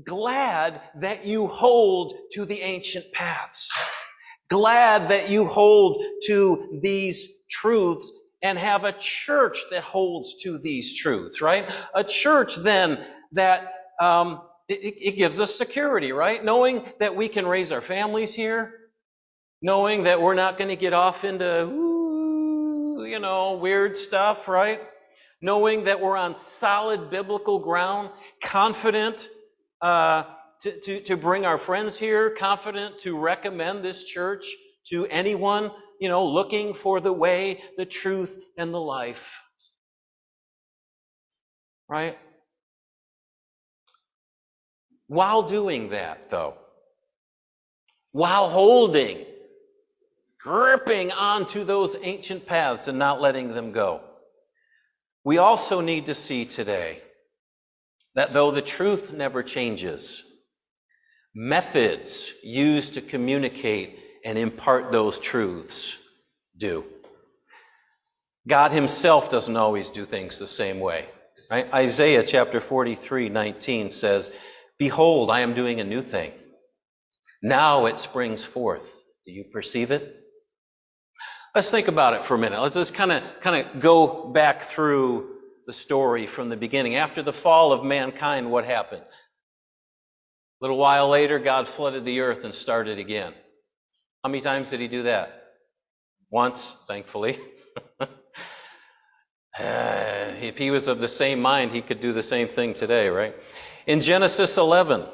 glad 0.03 0.81
that 0.97 1.25
you 1.27 1.47
hold 1.47 2.15
to 2.33 2.45
the 2.45 2.61
ancient 2.61 3.13
paths. 3.13 3.71
Glad 4.51 5.11
that 5.11 5.31
you 5.31 5.47
hold 5.47 6.05
to 6.27 6.79
these 6.83 7.29
truths 7.53 8.11
and 8.43 8.59
have 8.59 8.85
a 8.85 8.93
church 8.93 9.59
that 9.71 9.83
holds 9.85 10.43
to 10.43 10.59
these 10.59 10.99
truths, 10.99 11.41
right? 11.41 11.69
A 11.95 12.05
church 12.05 12.57
then 12.57 13.05
that 13.33 13.73
um, 14.01 14.43
it, 14.69 14.95
it 15.01 15.17
gives 15.17 15.41
us 15.41 15.55
security, 15.55 16.13
right? 16.13 16.45
Knowing 16.45 16.85
that 16.99 17.15
we 17.15 17.29
can 17.29 17.47
raise 17.47 17.73
our 17.73 17.81
families 17.81 18.35
here, 18.35 18.75
knowing 19.63 20.05
that 20.05 20.21
we're 20.21 20.35
not 20.35 20.59
going 20.59 20.71
to 20.71 20.77
get 20.77 20.93
off 20.93 21.25
into, 21.25 21.65
ooh, 21.65 23.05
you 23.05 23.21
know, 23.21 23.55
weird 23.55 23.97
stuff, 23.97 24.49
right? 24.49 24.81
Knowing 25.41 25.85
that 25.85 26.01
we're 26.01 26.17
on 26.17 26.35
solid 26.35 27.11
biblical 27.11 27.61
ground, 27.61 28.11
confident 28.43 29.29
uh, 29.81 30.25
to, 30.63 30.81
to, 30.81 31.01
to 31.03 31.17
bring 31.17 31.47
our 31.47 31.59
friends 31.59 31.97
here, 31.97 32.31
confident 32.31 33.01
to 33.01 33.19
recommend 33.19 33.85
this 33.85 34.05
church 34.05 34.47
to 34.89 35.07
anyone, 35.07 35.71
you 36.03 36.09
know, 36.09 36.27
looking 36.27 36.75
for 36.75 36.99
the 36.99 37.13
way, 37.13 37.63
the 37.77 37.85
truth, 37.85 38.37
and 38.59 38.75
the 38.75 38.81
life. 38.81 39.41
Right? 41.89 42.19
While 45.07 45.45
doing 45.45 45.91
that, 45.91 46.29
though, 46.29 46.55
while 48.11 48.49
holding, 48.49 49.25
gripping 50.41 51.13
onto 51.13 51.63
those 51.63 51.95
ancient 52.03 52.47
paths 52.47 52.89
and 52.89 52.99
not 52.99 53.21
letting 53.21 53.55
them 53.55 53.71
go, 53.71 54.01
we 55.23 55.39
also 55.39 55.81
need 55.81 56.07
to 56.07 56.17
see 56.17 56.47
today 56.47 57.01
that 58.17 58.33
though 58.33 58.51
the 58.51 58.61
truth 58.61 59.13
never 59.13 59.45
changes, 59.45 60.25
methods 61.33 62.33
used 62.43 62.95
to 62.95 63.01
communicate 63.01 64.01
and 64.25 64.39
impart 64.39 64.93
those 64.93 65.19
truths 65.19 65.99
do. 66.57 66.85
God 68.47 68.73
himself 68.73 69.31
doesn't 69.31 69.57
always 69.57 69.91
do 69.91 70.05
things 70.05 70.39
the 70.39 70.47
same 70.47 70.81
way. 70.81 71.07
Right? 71.51 71.73
Isaiah 71.73 72.23
chapter 72.23 72.61
43, 72.61 73.29
19 73.29 73.91
says, 73.91 74.31
Behold, 74.79 75.31
I 75.31 75.41
am 75.41 75.55
doing 75.55 75.81
a 75.81 75.85
new 75.85 76.03
thing. 76.03 76.33
Now 77.43 77.87
it 77.87 78.01
springs 78.01 78.43
forth. 78.43 78.87
Do 79.27 79.33
you 79.33 79.45
perceive 79.53 79.91
it? 79.91 80.17
Let's 81.55 81.71
think 81.71 81.89
about 81.89 82.15
it 82.15 82.25
for 82.25 82.35
a 82.35 82.39
minute. 82.39 82.61
Let's 82.61 82.75
just 82.75 82.95
kind 82.95 83.13
of 83.13 83.23
kind 83.43 83.67
of 83.67 83.81
go 83.81 84.29
back 84.33 84.63
through 84.63 85.29
the 85.67 85.73
story 85.73 86.27
from 86.27 86.49
the 86.49 86.57
beginning. 86.57 86.97
After 86.97 87.23
the 87.23 87.33
fall 87.33 87.73
of 87.73 87.85
mankind, 87.85 88.51
what 88.51 88.65
happened? 88.65 89.03
A 89.03 90.63
little 90.63 90.79
while 90.79 91.09
later, 91.09 91.39
God 91.39 91.69
flooded 91.69 92.05
the 92.05 92.21
earth 92.21 92.45
and 92.45 92.55
started 92.55 92.99
again. 92.99 93.35
How 94.23 94.31
many 94.31 94.41
times 94.41 94.71
did 94.71 94.79
he 94.79 94.87
do 94.87 95.05
that? 95.05 95.43
Once, 96.31 96.77
thankfully. 96.87 97.41
uh, 98.01 98.07
if 99.59 100.57
he 100.57 100.71
was 100.71 100.87
of 100.87 101.01
the 101.01 101.09
same 101.09 101.41
mind, 101.41 101.73
he 101.73 101.83
could 101.83 102.01
do 102.01 102.13
the 102.13 102.23
same 102.23 102.47
thing 102.47 102.75
today, 102.75 103.09
right? 103.09 103.35
In 103.87 104.01
Genesis 104.01 104.57
11, 104.59 105.07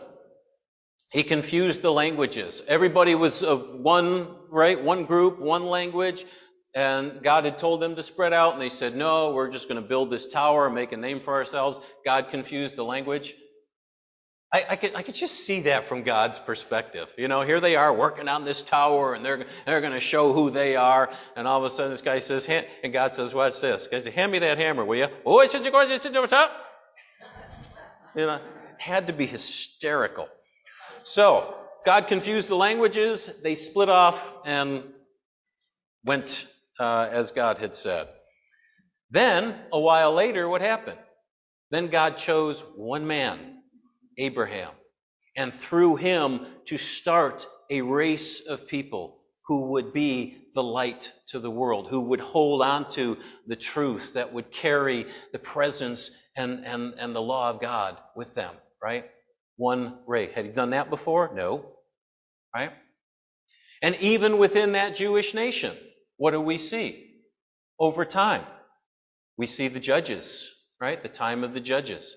he 1.10 1.22
confused 1.22 1.80
the 1.80 1.90
languages. 1.90 2.62
Everybody 2.68 3.14
was 3.14 3.42
of 3.42 3.80
one, 3.80 4.28
right? 4.50 4.82
One 4.82 5.06
group, 5.06 5.40
one 5.40 5.66
language. 5.66 6.24
And 6.74 7.22
God 7.22 7.46
had 7.46 7.58
told 7.58 7.80
them 7.80 7.96
to 7.96 8.02
spread 8.02 8.34
out, 8.34 8.52
and 8.52 8.60
they 8.60 8.68
said, 8.68 8.94
No, 8.94 9.32
we're 9.32 9.50
just 9.50 9.70
going 9.70 9.82
to 9.82 9.88
build 9.88 10.10
this 10.10 10.28
tower 10.28 10.66
and 10.66 10.74
make 10.74 10.92
a 10.92 10.98
name 10.98 11.20
for 11.24 11.34
ourselves. 11.34 11.80
God 12.04 12.28
confused 12.30 12.76
the 12.76 12.84
language. 12.84 13.34
I, 14.50 14.64
I, 14.70 14.76
could, 14.76 14.94
I 14.94 15.02
could 15.02 15.14
just 15.14 15.44
see 15.44 15.60
that 15.62 15.88
from 15.88 16.04
God's 16.04 16.38
perspective. 16.38 17.08
You 17.18 17.28
know, 17.28 17.42
here 17.42 17.60
they 17.60 17.76
are 17.76 17.92
working 17.92 18.28
on 18.28 18.46
this 18.46 18.62
tower, 18.62 19.12
and 19.12 19.22
they're, 19.22 19.44
they're 19.66 19.82
going 19.82 19.92
to 19.92 20.00
show 20.00 20.32
who 20.32 20.50
they 20.50 20.74
are. 20.74 21.10
And 21.36 21.46
all 21.46 21.62
of 21.62 21.70
a 21.70 21.74
sudden, 21.74 21.90
this 21.90 22.00
guy 22.00 22.20
says, 22.20 22.48
and 22.48 22.92
God 22.92 23.14
says, 23.14 23.34
What's 23.34 23.60
this? 23.60 23.88
Guy 23.88 24.00
says, 24.00 24.14
Hand 24.14 24.32
me 24.32 24.38
that 24.38 24.56
hammer, 24.56 24.84
will 24.84 24.96
you? 24.96 25.08
Oh, 25.26 25.40
it's 25.40 25.52
going 25.52 25.64
to 25.64 25.70
go 25.70 25.80
up. 26.24 26.50
You 28.14 28.26
know, 28.26 28.40
had 28.78 29.08
to 29.08 29.12
be 29.12 29.26
hysterical. 29.26 30.28
So, 31.04 31.54
God 31.84 32.08
confused 32.08 32.48
the 32.48 32.56
languages. 32.56 33.30
They 33.42 33.54
split 33.54 33.88
off 33.90 34.34
and 34.46 34.82
went 36.04 36.46
uh, 36.80 37.08
as 37.10 37.32
God 37.32 37.58
had 37.58 37.74
said. 37.74 38.08
Then, 39.10 39.54
a 39.72 39.78
while 39.80 40.14
later, 40.14 40.48
what 40.48 40.60
happened? 40.60 40.98
Then 41.70 41.88
God 41.88 42.16
chose 42.16 42.62
one 42.76 43.06
man, 43.06 43.57
Abraham, 44.18 44.70
and 45.36 45.54
through 45.54 45.96
him 45.96 46.46
to 46.66 46.76
start 46.78 47.46
a 47.70 47.80
race 47.80 48.46
of 48.46 48.66
people 48.68 49.18
who 49.46 49.70
would 49.70 49.92
be 49.92 50.36
the 50.54 50.62
light 50.62 51.10
to 51.28 51.38
the 51.38 51.50
world, 51.50 51.88
who 51.88 52.00
would 52.00 52.20
hold 52.20 52.62
on 52.62 52.90
to 52.90 53.16
the 53.46 53.56
truth 53.56 54.14
that 54.14 54.32
would 54.32 54.50
carry 54.50 55.06
the 55.32 55.38
presence 55.38 56.10
and, 56.36 56.64
and, 56.66 56.94
and 56.98 57.14
the 57.14 57.22
law 57.22 57.50
of 57.50 57.60
God 57.60 57.98
with 58.16 58.34
them, 58.34 58.54
right? 58.82 59.06
One 59.56 59.98
race. 60.06 60.32
Had 60.34 60.44
he 60.46 60.50
done 60.52 60.70
that 60.70 60.90
before? 60.90 61.32
No. 61.34 61.64
Right? 62.54 62.72
And 63.82 63.96
even 63.96 64.38
within 64.38 64.72
that 64.72 64.96
Jewish 64.96 65.34
nation, 65.34 65.76
what 66.16 66.32
do 66.32 66.40
we 66.40 66.58
see? 66.58 67.06
Over 67.78 68.04
time, 68.04 68.42
we 69.36 69.46
see 69.46 69.68
the 69.68 69.80
judges, 69.80 70.50
right? 70.80 71.00
The 71.02 71.08
time 71.08 71.44
of 71.44 71.54
the 71.54 71.60
judges. 71.60 72.14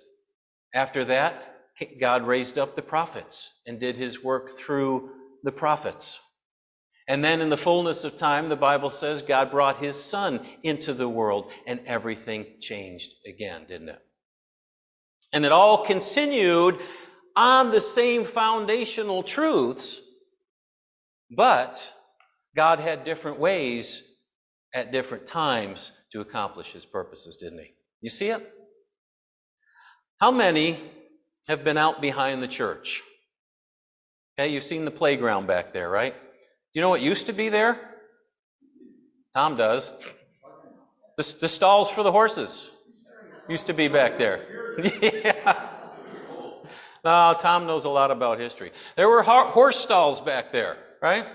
After 0.73 1.05
that, 1.05 1.50
God 1.99 2.27
raised 2.27 2.57
up 2.57 2.75
the 2.75 2.81
prophets 2.81 3.53
and 3.65 3.79
did 3.79 3.95
his 3.95 4.23
work 4.23 4.57
through 4.59 5.09
the 5.43 5.51
prophets. 5.51 6.19
And 7.07 7.23
then 7.23 7.41
in 7.41 7.49
the 7.49 7.57
fullness 7.57 8.03
of 8.03 8.17
time, 8.17 8.49
the 8.49 8.55
Bible 8.55 8.89
says 8.89 9.21
God 9.21 9.51
brought 9.51 9.83
his 9.83 10.01
son 10.01 10.45
into 10.63 10.93
the 10.93 11.09
world 11.09 11.51
and 11.67 11.81
everything 11.87 12.45
changed 12.61 13.11
again, 13.27 13.65
didn't 13.67 13.89
it? 13.89 14.01
And 15.33 15.45
it 15.45 15.51
all 15.51 15.85
continued 15.85 16.79
on 17.35 17.71
the 17.71 17.81
same 17.81 18.25
foundational 18.25 19.23
truths, 19.23 19.99
but 21.29 21.85
God 22.55 22.79
had 22.79 23.03
different 23.03 23.39
ways 23.39 24.03
at 24.73 24.91
different 24.91 25.27
times 25.27 25.91
to 26.11 26.21
accomplish 26.21 26.71
his 26.71 26.85
purposes, 26.85 27.37
didn't 27.37 27.59
he? 27.59 27.73
You 28.01 28.09
see 28.09 28.27
it? 28.29 28.47
How 30.19 30.31
many 30.31 30.79
have 31.47 31.63
been 31.63 31.77
out 31.77 32.01
behind 32.01 32.41
the 32.41 32.47
church? 32.47 33.01
Okay, 34.39 34.49
you've 34.49 34.63
seen 34.63 34.85
the 34.85 34.91
playground 34.91 35.47
back 35.47 35.73
there, 35.73 35.89
right? 35.89 36.15
You 36.73 36.81
know 36.81 36.89
what 36.89 37.01
used 37.01 37.27
to 37.27 37.33
be 37.33 37.49
there? 37.49 37.77
Tom 39.35 39.57
does. 39.57 39.91
The, 41.17 41.35
the 41.41 41.49
stalls 41.49 41.89
for 41.89 42.03
the 42.03 42.11
horses 42.11 42.69
used 43.47 43.67
to 43.67 43.73
be 43.73 43.87
back 43.87 44.17
there. 44.17 44.41
yeah. 45.01 45.69
No, 47.03 47.35
Tom 47.39 47.65
knows 47.65 47.85
a 47.85 47.89
lot 47.89 48.11
about 48.11 48.39
history. 48.39 48.71
There 48.95 49.09
were 49.09 49.23
horse 49.23 49.79
stalls 49.79 50.21
back 50.21 50.51
there, 50.51 50.77
right? 51.01 51.25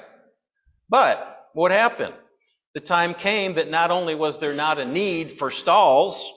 But 0.88 1.48
what 1.52 1.72
happened? 1.72 2.14
The 2.74 2.80
time 2.80 3.14
came 3.14 3.54
that 3.54 3.70
not 3.70 3.90
only 3.90 4.14
was 4.14 4.38
there 4.38 4.54
not 4.54 4.78
a 4.78 4.84
need 4.84 5.32
for 5.32 5.50
stalls, 5.50 6.30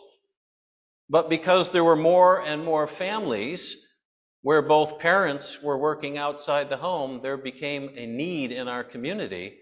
but 1.10 1.30
because 1.30 1.72
there 1.72 1.84
were 1.84 1.96
more 1.96 2.42
and 2.42 2.64
more 2.64 2.88
families 2.88 3.76
where 4.42 4.62
both 4.62 5.00
parents 5.00 5.62
were 5.62 5.78
working 5.78 6.18
outside 6.18 6.70
the 6.70 6.78
home, 6.78 7.20
there 7.22 7.38
became 7.38 7.90
a 7.96 8.06
need 8.06 8.52
in 8.52 8.68
our 8.68 8.84
community 8.84 9.58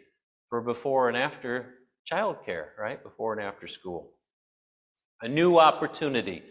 for 0.50 0.62
before 0.62 1.08
and 1.08 1.18
after 1.18 1.74
childcare, 2.12 2.68
right? 2.78 3.02
Before 3.02 3.34
and 3.34 3.42
after 3.42 3.68
school. 3.68 4.12
A 5.22 5.28
new 5.28 5.58
opportunity 5.58 6.44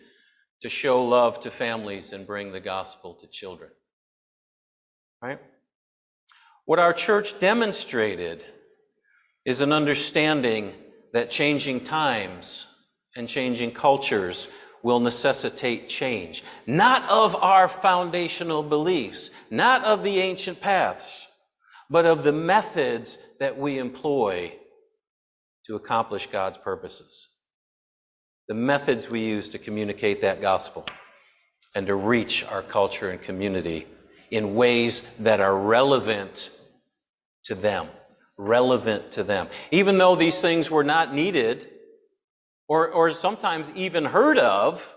to 0.63 0.69
show 0.69 1.05
love 1.05 1.41
to 1.41 1.51
families 1.51 2.13
and 2.13 2.27
bring 2.27 2.51
the 2.51 2.61
gospel 2.61 3.15
to 3.21 3.27
children. 3.29 3.71
Right? 5.23 5.39
What 6.65 6.79
our 6.79 6.93
church 6.93 7.39
demonstrated 7.39 8.45
is 9.45 9.61
an 9.61 9.73
understanding 9.73 10.73
that 11.13 11.31
changing 11.31 11.85
times 11.85 12.67
and 13.15 13.29
changing 13.29 13.71
cultures 13.71 14.49
will 14.83 15.01
necessitate 15.01 15.89
change. 15.89 16.45
Not 16.67 17.09
of 17.09 17.35
our 17.35 17.69
foundational 17.69 18.63
beliefs, 18.63 19.31
not 19.51 19.85
of 19.85 20.03
the 20.03 20.21
ancient 20.21 20.61
paths, 20.61 21.27
but 21.91 22.07
of 22.07 22.25
the 22.25 22.33
methods 22.33 23.19
that 23.41 23.59
we 23.59 23.79
employ 23.79 24.53
to 25.67 25.77
accomplish 25.77 26.29
God's 26.29 26.59
purposes. 26.59 27.29
The 28.49 28.55
methods 28.55 29.09
we 29.09 29.21
use 29.21 29.51
to 29.51 29.59
communicate 29.59 30.23
that 30.23 30.41
gospel 30.41 30.87
and 31.75 31.89
to 31.89 31.95
reach 31.95 32.45
our 32.45 32.63
culture 32.63 33.11
and 33.11 33.21
community 33.21 33.87
in 34.31 34.55
ways 34.55 35.03
that 35.21 35.41
are 35.41 35.57
relevant 35.57 36.51
to 37.45 37.55
them. 37.55 37.89
Relevant 38.39 39.13
to 39.13 39.25
them. 39.25 39.49
Even 39.71 39.99
though 39.99 40.15
these 40.15 40.41
things 40.41 40.71
were 40.71 40.85
not 40.85 41.15
needed 41.15 41.69
or, 42.69 42.89
or 42.89 43.13
sometimes 43.13 43.71
even 43.75 44.05
heard 44.05 44.39
of 44.39 44.93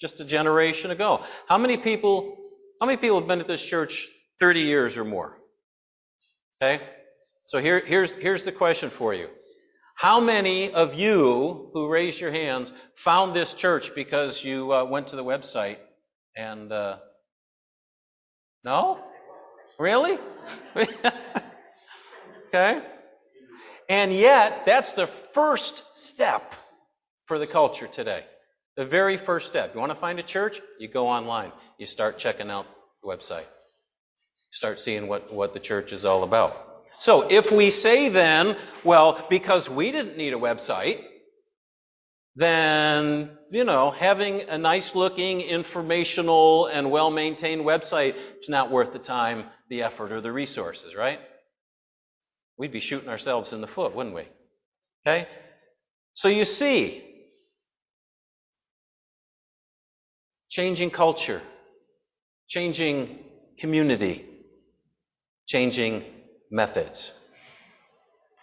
just 0.00 0.20
a 0.20 0.24
generation 0.24 0.90
ago. 0.90 1.22
How 1.46 1.58
many 1.58 1.76
people, 1.76 2.36
how 2.80 2.86
many 2.86 2.96
people 2.96 3.18
have 3.18 3.28
been 3.28 3.40
at 3.40 3.48
this 3.48 3.64
church 3.64 4.06
30 4.40 4.62
years 4.62 4.96
or 4.96 5.04
more? 5.04 5.36
Okay? 6.62 6.82
So 7.46 7.58
here, 7.58 7.80
here's, 7.80 8.12
here's 8.14 8.44
the 8.44 8.52
question 8.52 8.90
for 8.90 9.12
you. 9.14 9.28
How 9.96 10.20
many 10.20 10.72
of 10.72 10.94
you 10.94 11.70
who 11.74 11.90
raised 11.90 12.20
your 12.20 12.30
hands 12.30 12.72
found 12.96 13.34
this 13.34 13.52
church 13.52 13.94
because 13.94 14.42
you 14.42 14.72
uh, 14.72 14.84
went 14.84 15.08
to 15.08 15.16
the 15.16 15.24
website 15.24 15.76
and, 16.36 16.72
uh, 16.72 16.96
no? 18.64 18.98
Really? 19.78 20.18
okay? 22.48 22.82
And 23.90 24.12
yet, 24.12 24.66
that's 24.66 24.92
the 24.92 25.08
first 25.08 25.82
step 25.98 26.54
for 27.26 27.40
the 27.40 27.46
culture 27.48 27.88
today. 27.88 28.24
The 28.76 28.84
very 28.84 29.16
first 29.16 29.48
step. 29.48 29.74
You 29.74 29.80
want 29.80 29.90
to 29.90 29.98
find 29.98 30.20
a 30.20 30.22
church? 30.22 30.60
You 30.78 30.86
go 30.86 31.08
online. 31.08 31.50
You 31.76 31.86
start 31.86 32.16
checking 32.16 32.50
out 32.50 32.66
the 33.02 33.08
website. 33.08 33.40
You 33.40 34.52
start 34.52 34.78
seeing 34.78 35.08
what, 35.08 35.34
what 35.34 35.54
the 35.54 35.58
church 35.58 35.92
is 35.92 36.04
all 36.04 36.22
about. 36.22 36.56
So 37.00 37.26
if 37.28 37.50
we 37.50 37.70
say 37.70 38.10
then, 38.10 38.56
well, 38.84 39.26
because 39.28 39.68
we 39.68 39.90
didn't 39.90 40.16
need 40.16 40.34
a 40.34 40.38
website, 40.38 41.02
then, 42.36 43.36
you 43.50 43.64
know, 43.64 43.90
having 43.90 44.42
a 44.42 44.56
nice 44.56 44.94
looking, 44.94 45.40
informational, 45.40 46.66
and 46.66 46.92
well 46.92 47.10
maintained 47.10 47.62
website 47.62 48.14
is 48.40 48.48
not 48.48 48.70
worth 48.70 48.92
the 48.92 49.00
time, 49.00 49.46
the 49.68 49.82
effort, 49.82 50.12
or 50.12 50.20
the 50.20 50.30
resources, 50.30 50.94
right? 50.94 51.18
We'd 52.60 52.72
be 52.72 52.80
shooting 52.80 53.08
ourselves 53.08 53.54
in 53.54 53.62
the 53.62 53.66
foot, 53.66 53.94
wouldn't 53.94 54.14
we? 54.14 54.24
Okay? 55.06 55.26
So 56.12 56.28
you 56.28 56.44
see, 56.44 57.02
changing 60.50 60.90
culture, 60.90 61.40
changing 62.48 63.18
community, 63.58 64.26
changing 65.46 66.04
methods. 66.50 67.18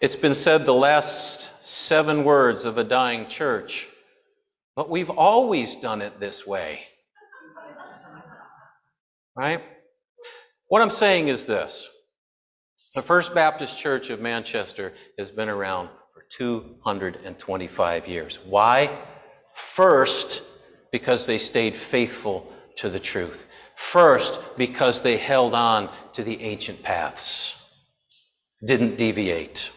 It's 0.00 0.16
been 0.16 0.34
said 0.34 0.66
the 0.66 0.74
last 0.74 1.48
seven 1.64 2.24
words 2.24 2.64
of 2.64 2.76
a 2.76 2.82
dying 2.82 3.28
church, 3.28 3.86
but 4.74 4.90
we've 4.90 5.10
always 5.10 5.76
done 5.76 6.02
it 6.02 6.18
this 6.18 6.44
way. 6.44 6.80
Right? 9.36 9.62
What 10.66 10.82
I'm 10.82 10.90
saying 10.90 11.28
is 11.28 11.46
this. 11.46 11.88
The 12.98 13.02
First 13.02 13.32
Baptist 13.32 13.78
Church 13.78 14.10
of 14.10 14.20
Manchester 14.20 14.92
has 15.20 15.30
been 15.30 15.48
around 15.48 15.88
for 16.12 16.24
225 16.30 18.08
years. 18.08 18.40
Why? 18.44 18.98
First, 19.54 20.42
because 20.90 21.24
they 21.24 21.38
stayed 21.38 21.76
faithful 21.76 22.52
to 22.78 22.88
the 22.88 22.98
truth. 22.98 23.40
First, 23.76 24.40
because 24.56 25.02
they 25.02 25.16
held 25.16 25.54
on 25.54 25.90
to 26.14 26.24
the 26.24 26.42
ancient 26.42 26.82
paths, 26.82 27.64
didn't 28.66 28.96
deviate. 28.96 29.70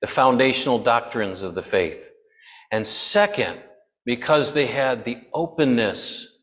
The 0.00 0.08
foundational 0.08 0.80
doctrines 0.80 1.42
of 1.42 1.54
the 1.54 1.62
faith. 1.62 2.02
And 2.72 2.84
second, 2.84 3.62
because 4.04 4.54
they 4.54 4.66
had 4.66 5.04
the 5.04 5.18
openness 5.32 6.36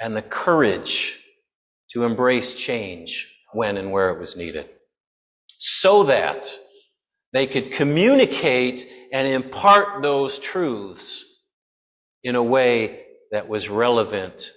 and 0.00 0.16
the 0.16 0.22
courage 0.22 1.22
to 1.90 2.04
embrace 2.04 2.54
change 2.54 3.30
when 3.52 3.76
and 3.76 3.92
where 3.92 4.08
it 4.08 4.18
was 4.18 4.38
needed. 4.38 4.70
So 5.82 6.04
that 6.04 6.48
they 7.32 7.48
could 7.48 7.72
communicate 7.72 8.88
and 9.12 9.26
impart 9.26 10.00
those 10.00 10.38
truths 10.38 11.24
in 12.22 12.36
a 12.36 12.42
way 12.42 13.00
that 13.32 13.48
was 13.48 13.68
relevant 13.68 14.52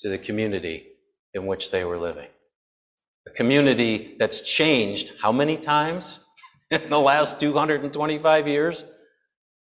to 0.00 0.08
the 0.08 0.18
community 0.18 0.84
in 1.32 1.46
which 1.46 1.70
they 1.70 1.84
were 1.84 1.96
living. 1.96 2.26
A 3.28 3.30
community 3.30 4.16
that's 4.18 4.40
changed 4.40 5.12
how 5.22 5.30
many 5.30 5.56
times 5.56 6.18
in 6.72 6.90
the 6.90 6.98
last 6.98 7.38
225 7.38 8.48
years? 8.48 8.82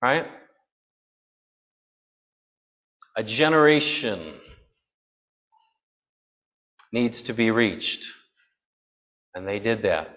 Right? 0.01 0.27
A 3.15 3.23
generation 3.23 4.19
needs 6.91 7.21
to 7.21 7.33
be 7.33 7.51
reached. 7.51 8.05
And 9.33 9.47
they 9.47 9.59
did 9.59 9.83
that. 9.83 10.16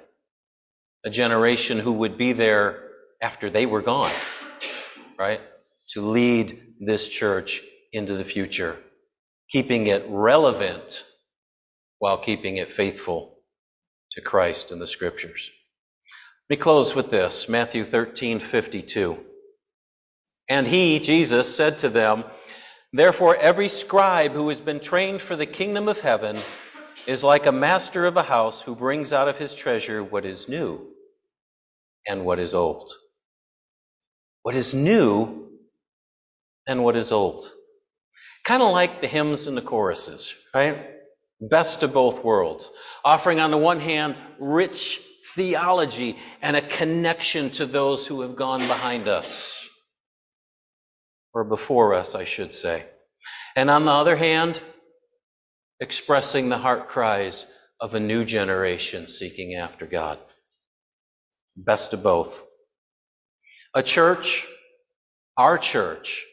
A 1.05 1.11
generation 1.11 1.79
who 1.79 1.93
would 1.93 2.19
be 2.19 2.33
there 2.33 2.83
after 3.23 3.51
they 3.51 3.67
were 3.67 3.83
gone, 3.83 4.13
right? 5.19 5.41
To 5.91 6.03
lead 6.03 6.75
this 6.81 7.09
church 7.09 7.63
into 7.93 8.15
the 8.15 8.25
future, 8.25 8.77
keeping 9.51 9.87
it 9.87 10.05
relevant 10.09 11.05
while 11.99 12.19
keeping 12.19 12.59
it 12.59 12.73
faithful 12.73 13.39
to 14.13 14.21
Christ 14.21 14.73
and 14.73 14.81
the 14.81 14.87
scriptures. 14.87 15.51
Let 16.49 16.59
me 16.59 16.63
close 16.63 16.95
with 16.95 17.11
this 17.11 17.49
Matthew 17.49 17.85
13 17.85 18.41
52. 18.41 19.19
And 20.49 20.67
he, 20.67 20.99
Jesus, 20.99 21.55
said 21.55 21.79
to 21.79 21.89
them, 21.89 22.25
Therefore, 22.93 23.37
every 23.37 23.69
scribe 23.69 24.33
who 24.33 24.49
has 24.49 24.61
been 24.61 24.81
trained 24.81 25.23
for 25.23 25.37
the 25.37 25.47
kingdom 25.47 25.89
of 25.89 26.01
heaven 26.01 26.39
is 27.07 27.25
like 27.25 27.47
a 27.47 27.53
master 27.53 28.07
of 28.07 28.17
a 28.17 28.23
house 28.23 28.63
who 28.63 28.75
brings 28.75 29.13
out 29.13 29.29
of 29.29 29.39
his 29.39 29.55
treasure 29.55 30.03
what 30.03 30.25
is 30.25 30.49
new 30.49 30.87
and 32.07 32.25
what 32.25 32.39
is 32.39 32.55
old. 32.55 32.91
What 34.43 34.55
is 34.55 34.75
new 34.75 35.49
and 36.67 36.83
what 36.85 36.97
is 36.97 37.13
old. 37.13 37.51
Kind 38.45 38.63
of 38.63 38.73
like 38.73 39.01
the 39.01 39.07
hymns 39.07 39.47
and 39.47 39.57
the 39.57 39.63
choruses, 39.63 40.35
right? 40.55 40.87
Best 41.41 41.83
of 41.83 41.93
both 41.93 42.25
worlds. 42.25 42.71
Offering 43.05 43.41
on 43.41 43.51
the 43.51 43.59
one 43.59 43.81
hand 43.81 44.17
rich 44.39 45.01
theology 45.35 46.19
and 46.43 46.57
a 46.57 46.63
connection 46.63 47.51
to 47.51 47.67
those 47.67 48.07
who 48.07 48.23
have 48.23 48.37
gone 48.37 48.61
behind 48.61 49.09
us. 49.09 49.69
Or 51.33 51.45
before 51.45 51.95
us, 51.95 52.15
I 52.15 52.25
should 52.25 52.53
say. 52.53 52.85
And 53.55 53.71
on 53.71 53.85
the 53.85 53.93
other 53.93 54.17
hand, 54.17 54.61
expressing 55.81 56.49
the 56.49 56.59
heart 56.59 56.89
cries 56.89 57.47
of 57.81 57.95
a 57.95 58.01
new 58.01 58.25
generation 58.25 59.09
seeking 59.09 59.55
after 59.55 59.87
God. 59.87 60.19
Best 61.57 61.95
of 61.95 62.03
both. 62.03 62.43
A 63.75 63.83
church, 63.83 64.47
our 65.37 65.59
church, 65.59 66.25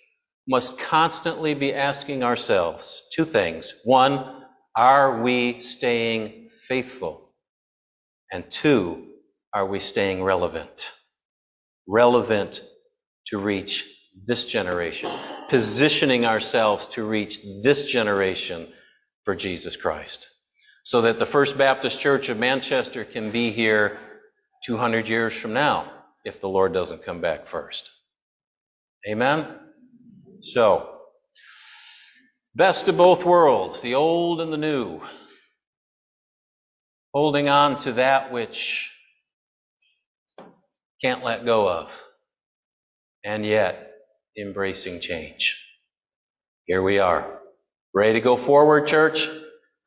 must 0.47 0.79
constantly 0.79 1.53
be 1.53 1.73
asking 1.73 2.23
ourselves 2.23 3.01
two 3.13 3.25
things. 3.25 3.73
One, 3.83 4.43
are 4.75 5.21
we 5.21 5.61
staying 5.61 6.49
faithful? 6.67 7.31
And 8.31 8.49
two, 8.51 9.07
are 9.53 9.65
we 9.65 9.79
staying 9.79 10.23
relevant? 10.23 10.91
Relevant 11.87 12.61
to 13.27 13.37
reach 13.37 13.85
this 14.25 14.45
generation, 14.45 15.09
positioning 15.49 16.25
ourselves 16.25 16.87
to 16.87 17.03
reach 17.03 17.39
this 17.63 17.89
generation 17.89 18.67
for 19.27 19.35
Jesus 19.35 19.75
Christ. 19.75 20.29
So 20.85 21.01
that 21.01 21.19
the 21.19 21.25
First 21.25 21.57
Baptist 21.57 21.99
Church 21.99 22.29
of 22.29 22.39
Manchester 22.39 23.03
can 23.03 23.29
be 23.29 23.51
here 23.51 23.99
200 24.65 25.09
years 25.09 25.33
from 25.33 25.51
now 25.51 25.91
if 26.23 26.39
the 26.39 26.47
Lord 26.47 26.71
doesn't 26.71 27.03
come 27.03 27.19
back 27.19 27.49
first. 27.49 27.91
Amen? 29.05 29.47
So, 30.39 30.89
best 32.55 32.87
of 32.87 32.95
both 32.95 33.25
worlds, 33.25 33.81
the 33.81 33.95
old 33.95 34.39
and 34.39 34.53
the 34.53 34.57
new. 34.57 35.01
Holding 37.13 37.49
on 37.49 37.77
to 37.79 37.91
that 37.93 38.31
which 38.31 38.89
can't 41.01 41.25
let 41.25 41.43
go 41.43 41.67
of, 41.67 41.89
and 43.25 43.45
yet 43.45 43.91
embracing 44.39 45.01
change. 45.01 45.61
Here 46.63 46.81
we 46.81 46.99
are. 46.99 47.36
Ready 47.97 48.13
to 48.13 48.21
go 48.21 48.37
forward, 48.37 48.85
church? 48.85 49.27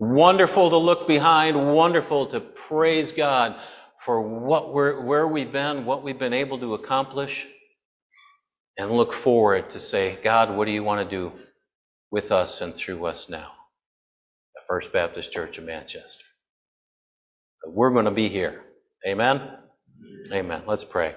Wonderful 0.00 0.70
to 0.70 0.76
look 0.78 1.06
behind, 1.06 1.72
wonderful 1.72 2.26
to 2.30 2.40
praise 2.40 3.12
God 3.12 3.54
for 4.04 4.20
what 4.20 4.74
we're, 4.74 5.00
where 5.00 5.28
we've 5.28 5.52
been, 5.52 5.84
what 5.84 6.02
we've 6.02 6.18
been 6.18 6.32
able 6.32 6.58
to 6.58 6.74
accomplish 6.74 7.46
and 8.76 8.90
look 8.90 9.14
forward 9.14 9.70
to 9.70 9.80
say, 9.80 10.18
God, 10.24 10.56
what 10.56 10.64
do 10.64 10.72
you 10.72 10.82
want 10.82 11.08
to 11.08 11.16
do 11.16 11.30
with 12.10 12.32
us 12.32 12.62
and 12.62 12.74
through 12.74 13.06
us 13.06 13.28
now? 13.28 13.52
The 14.56 14.62
First 14.66 14.92
Baptist 14.92 15.30
Church 15.30 15.58
of 15.58 15.62
Manchester. 15.62 16.24
But 17.62 17.74
we're 17.74 17.92
going 17.92 18.06
to 18.06 18.10
be 18.10 18.28
here. 18.28 18.64
Amen? 19.06 19.40
Amen. 20.32 20.62
Let's 20.66 20.82
pray. 20.82 21.14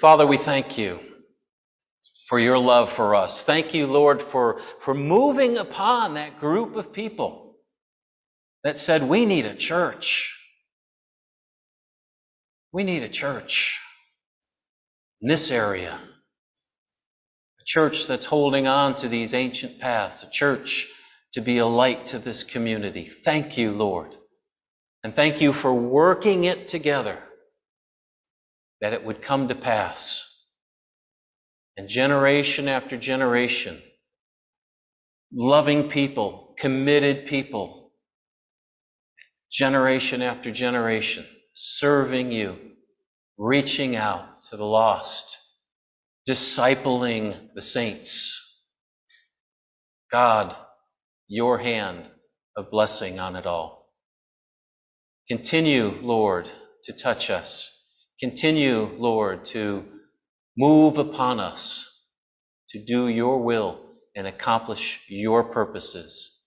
Father, 0.00 0.28
we 0.28 0.36
thank 0.36 0.78
you 0.78 1.00
for 2.28 2.40
your 2.40 2.58
love 2.58 2.92
for 2.92 3.14
us. 3.14 3.42
Thank 3.42 3.74
you, 3.74 3.86
Lord, 3.86 4.22
for, 4.22 4.60
for 4.80 4.94
moving 4.94 5.58
upon 5.58 6.14
that 6.14 6.40
group 6.40 6.76
of 6.76 6.92
people 6.92 7.56
that 8.64 8.80
said, 8.80 9.08
we 9.08 9.26
need 9.26 9.46
a 9.46 9.54
church. 9.56 10.38
We 12.72 12.84
need 12.84 13.02
a 13.02 13.08
church 13.08 13.78
in 15.22 15.28
this 15.28 15.50
area 15.50 16.00
a 17.60 17.66
church 17.66 18.06
that's 18.06 18.26
holding 18.26 18.66
on 18.66 18.94
to 18.96 19.08
these 19.08 19.34
ancient 19.34 19.80
paths, 19.80 20.22
a 20.22 20.30
church 20.30 20.88
to 21.32 21.40
be 21.40 21.58
a 21.58 21.66
light 21.66 22.08
to 22.08 22.18
this 22.18 22.44
community. 22.44 23.10
Thank 23.24 23.58
you, 23.58 23.72
Lord. 23.72 24.14
And 25.02 25.16
thank 25.16 25.40
you 25.40 25.52
for 25.52 25.72
working 25.72 26.44
it 26.44 26.68
together 26.68 27.18
that 28.80 28.92
it 28.92 29.04
would 29.04 29.22
come 29.22 29.48
to 29.48 29.54
pass. 29.54 30.24
And 31.76 31.88
generation 31.88 32.68
after 32.68 32.96
generation, 32.96 33.80
loving 35.32 35.90
people, 35.90 36.54
committed 36.58 37.26
people, 37.26 37.92
generation 39.52 40.22
after 40.22 40.52
generation, 40.52 41.26
serving 41.54 42.32
you, 42.32 42.56
reaching 43.38 43.96
out 43.96 44.26
to 44.50 44.56
the 44.56 44.64
lost 44.64 45.36
discipling 46.28 47.54
the 47.54 47.62
saints. 47.62 48.40
God, 50.12 50.56
your 51.28 51.58
hand 51.58 52.06
of 52.56 52.70
blessing 52.70 53.18
on 53.20 53.36
it 53.36 53.46
all. 53.46 53.92
Continue, 55.28 56.00
Lord, 56.02 56.50
to 56.84 56.92
touch 56.92 57.30
us. 57.30 57.70
Continue, 58.20 58.96
Lord, 58.98 59.46
to 59.46 59.84
move 60.56 60.98
upon 60.98 61.40
us 61.40 61.88
to 62.70 62.84
do 62.84 63.08
your 63.08 63.42
will 63.42 63.80
and 64.16 64.26
accomplish 64.26 65.00
your 65.08 65.44
purposes 65.44 66.38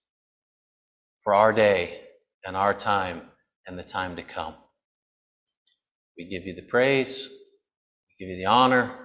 for 1.24 1.34
our 1.36 1.54
day 1.54 2.02
and 2.46 2.56
our 2.56 2.74
time 2.74 3.22
and 3.68 3.78
the 3.78 3.84
time 3.84 4.16
to 4.16 4.24
come. 4.24 4.56
We 6.18 6.26
give 6.30 6.46
you 6.46 6.56
the 6.56 6.68
praise, 6.70 7.30
we 7.30 8.26
give 8.26 8.32
you 8.32 8.38
the 8.38 8.50
honor, 8.50 8.96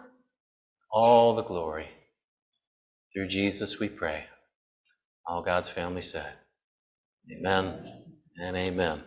all 0.90 1.34
the 1.36 1.42
glory. 1.44 1.88
Through 3.14 3.28
Jesus 3.28 3.78
we 3.78 3.88
pray. 3.88 4.24
All 5.26 5.42
God's 5.42 5.68
family 5.68 6.02
said, 6.02 6.32
Amen 7.30 8.04
and 8.42 8.56
amen. 8.56 9.02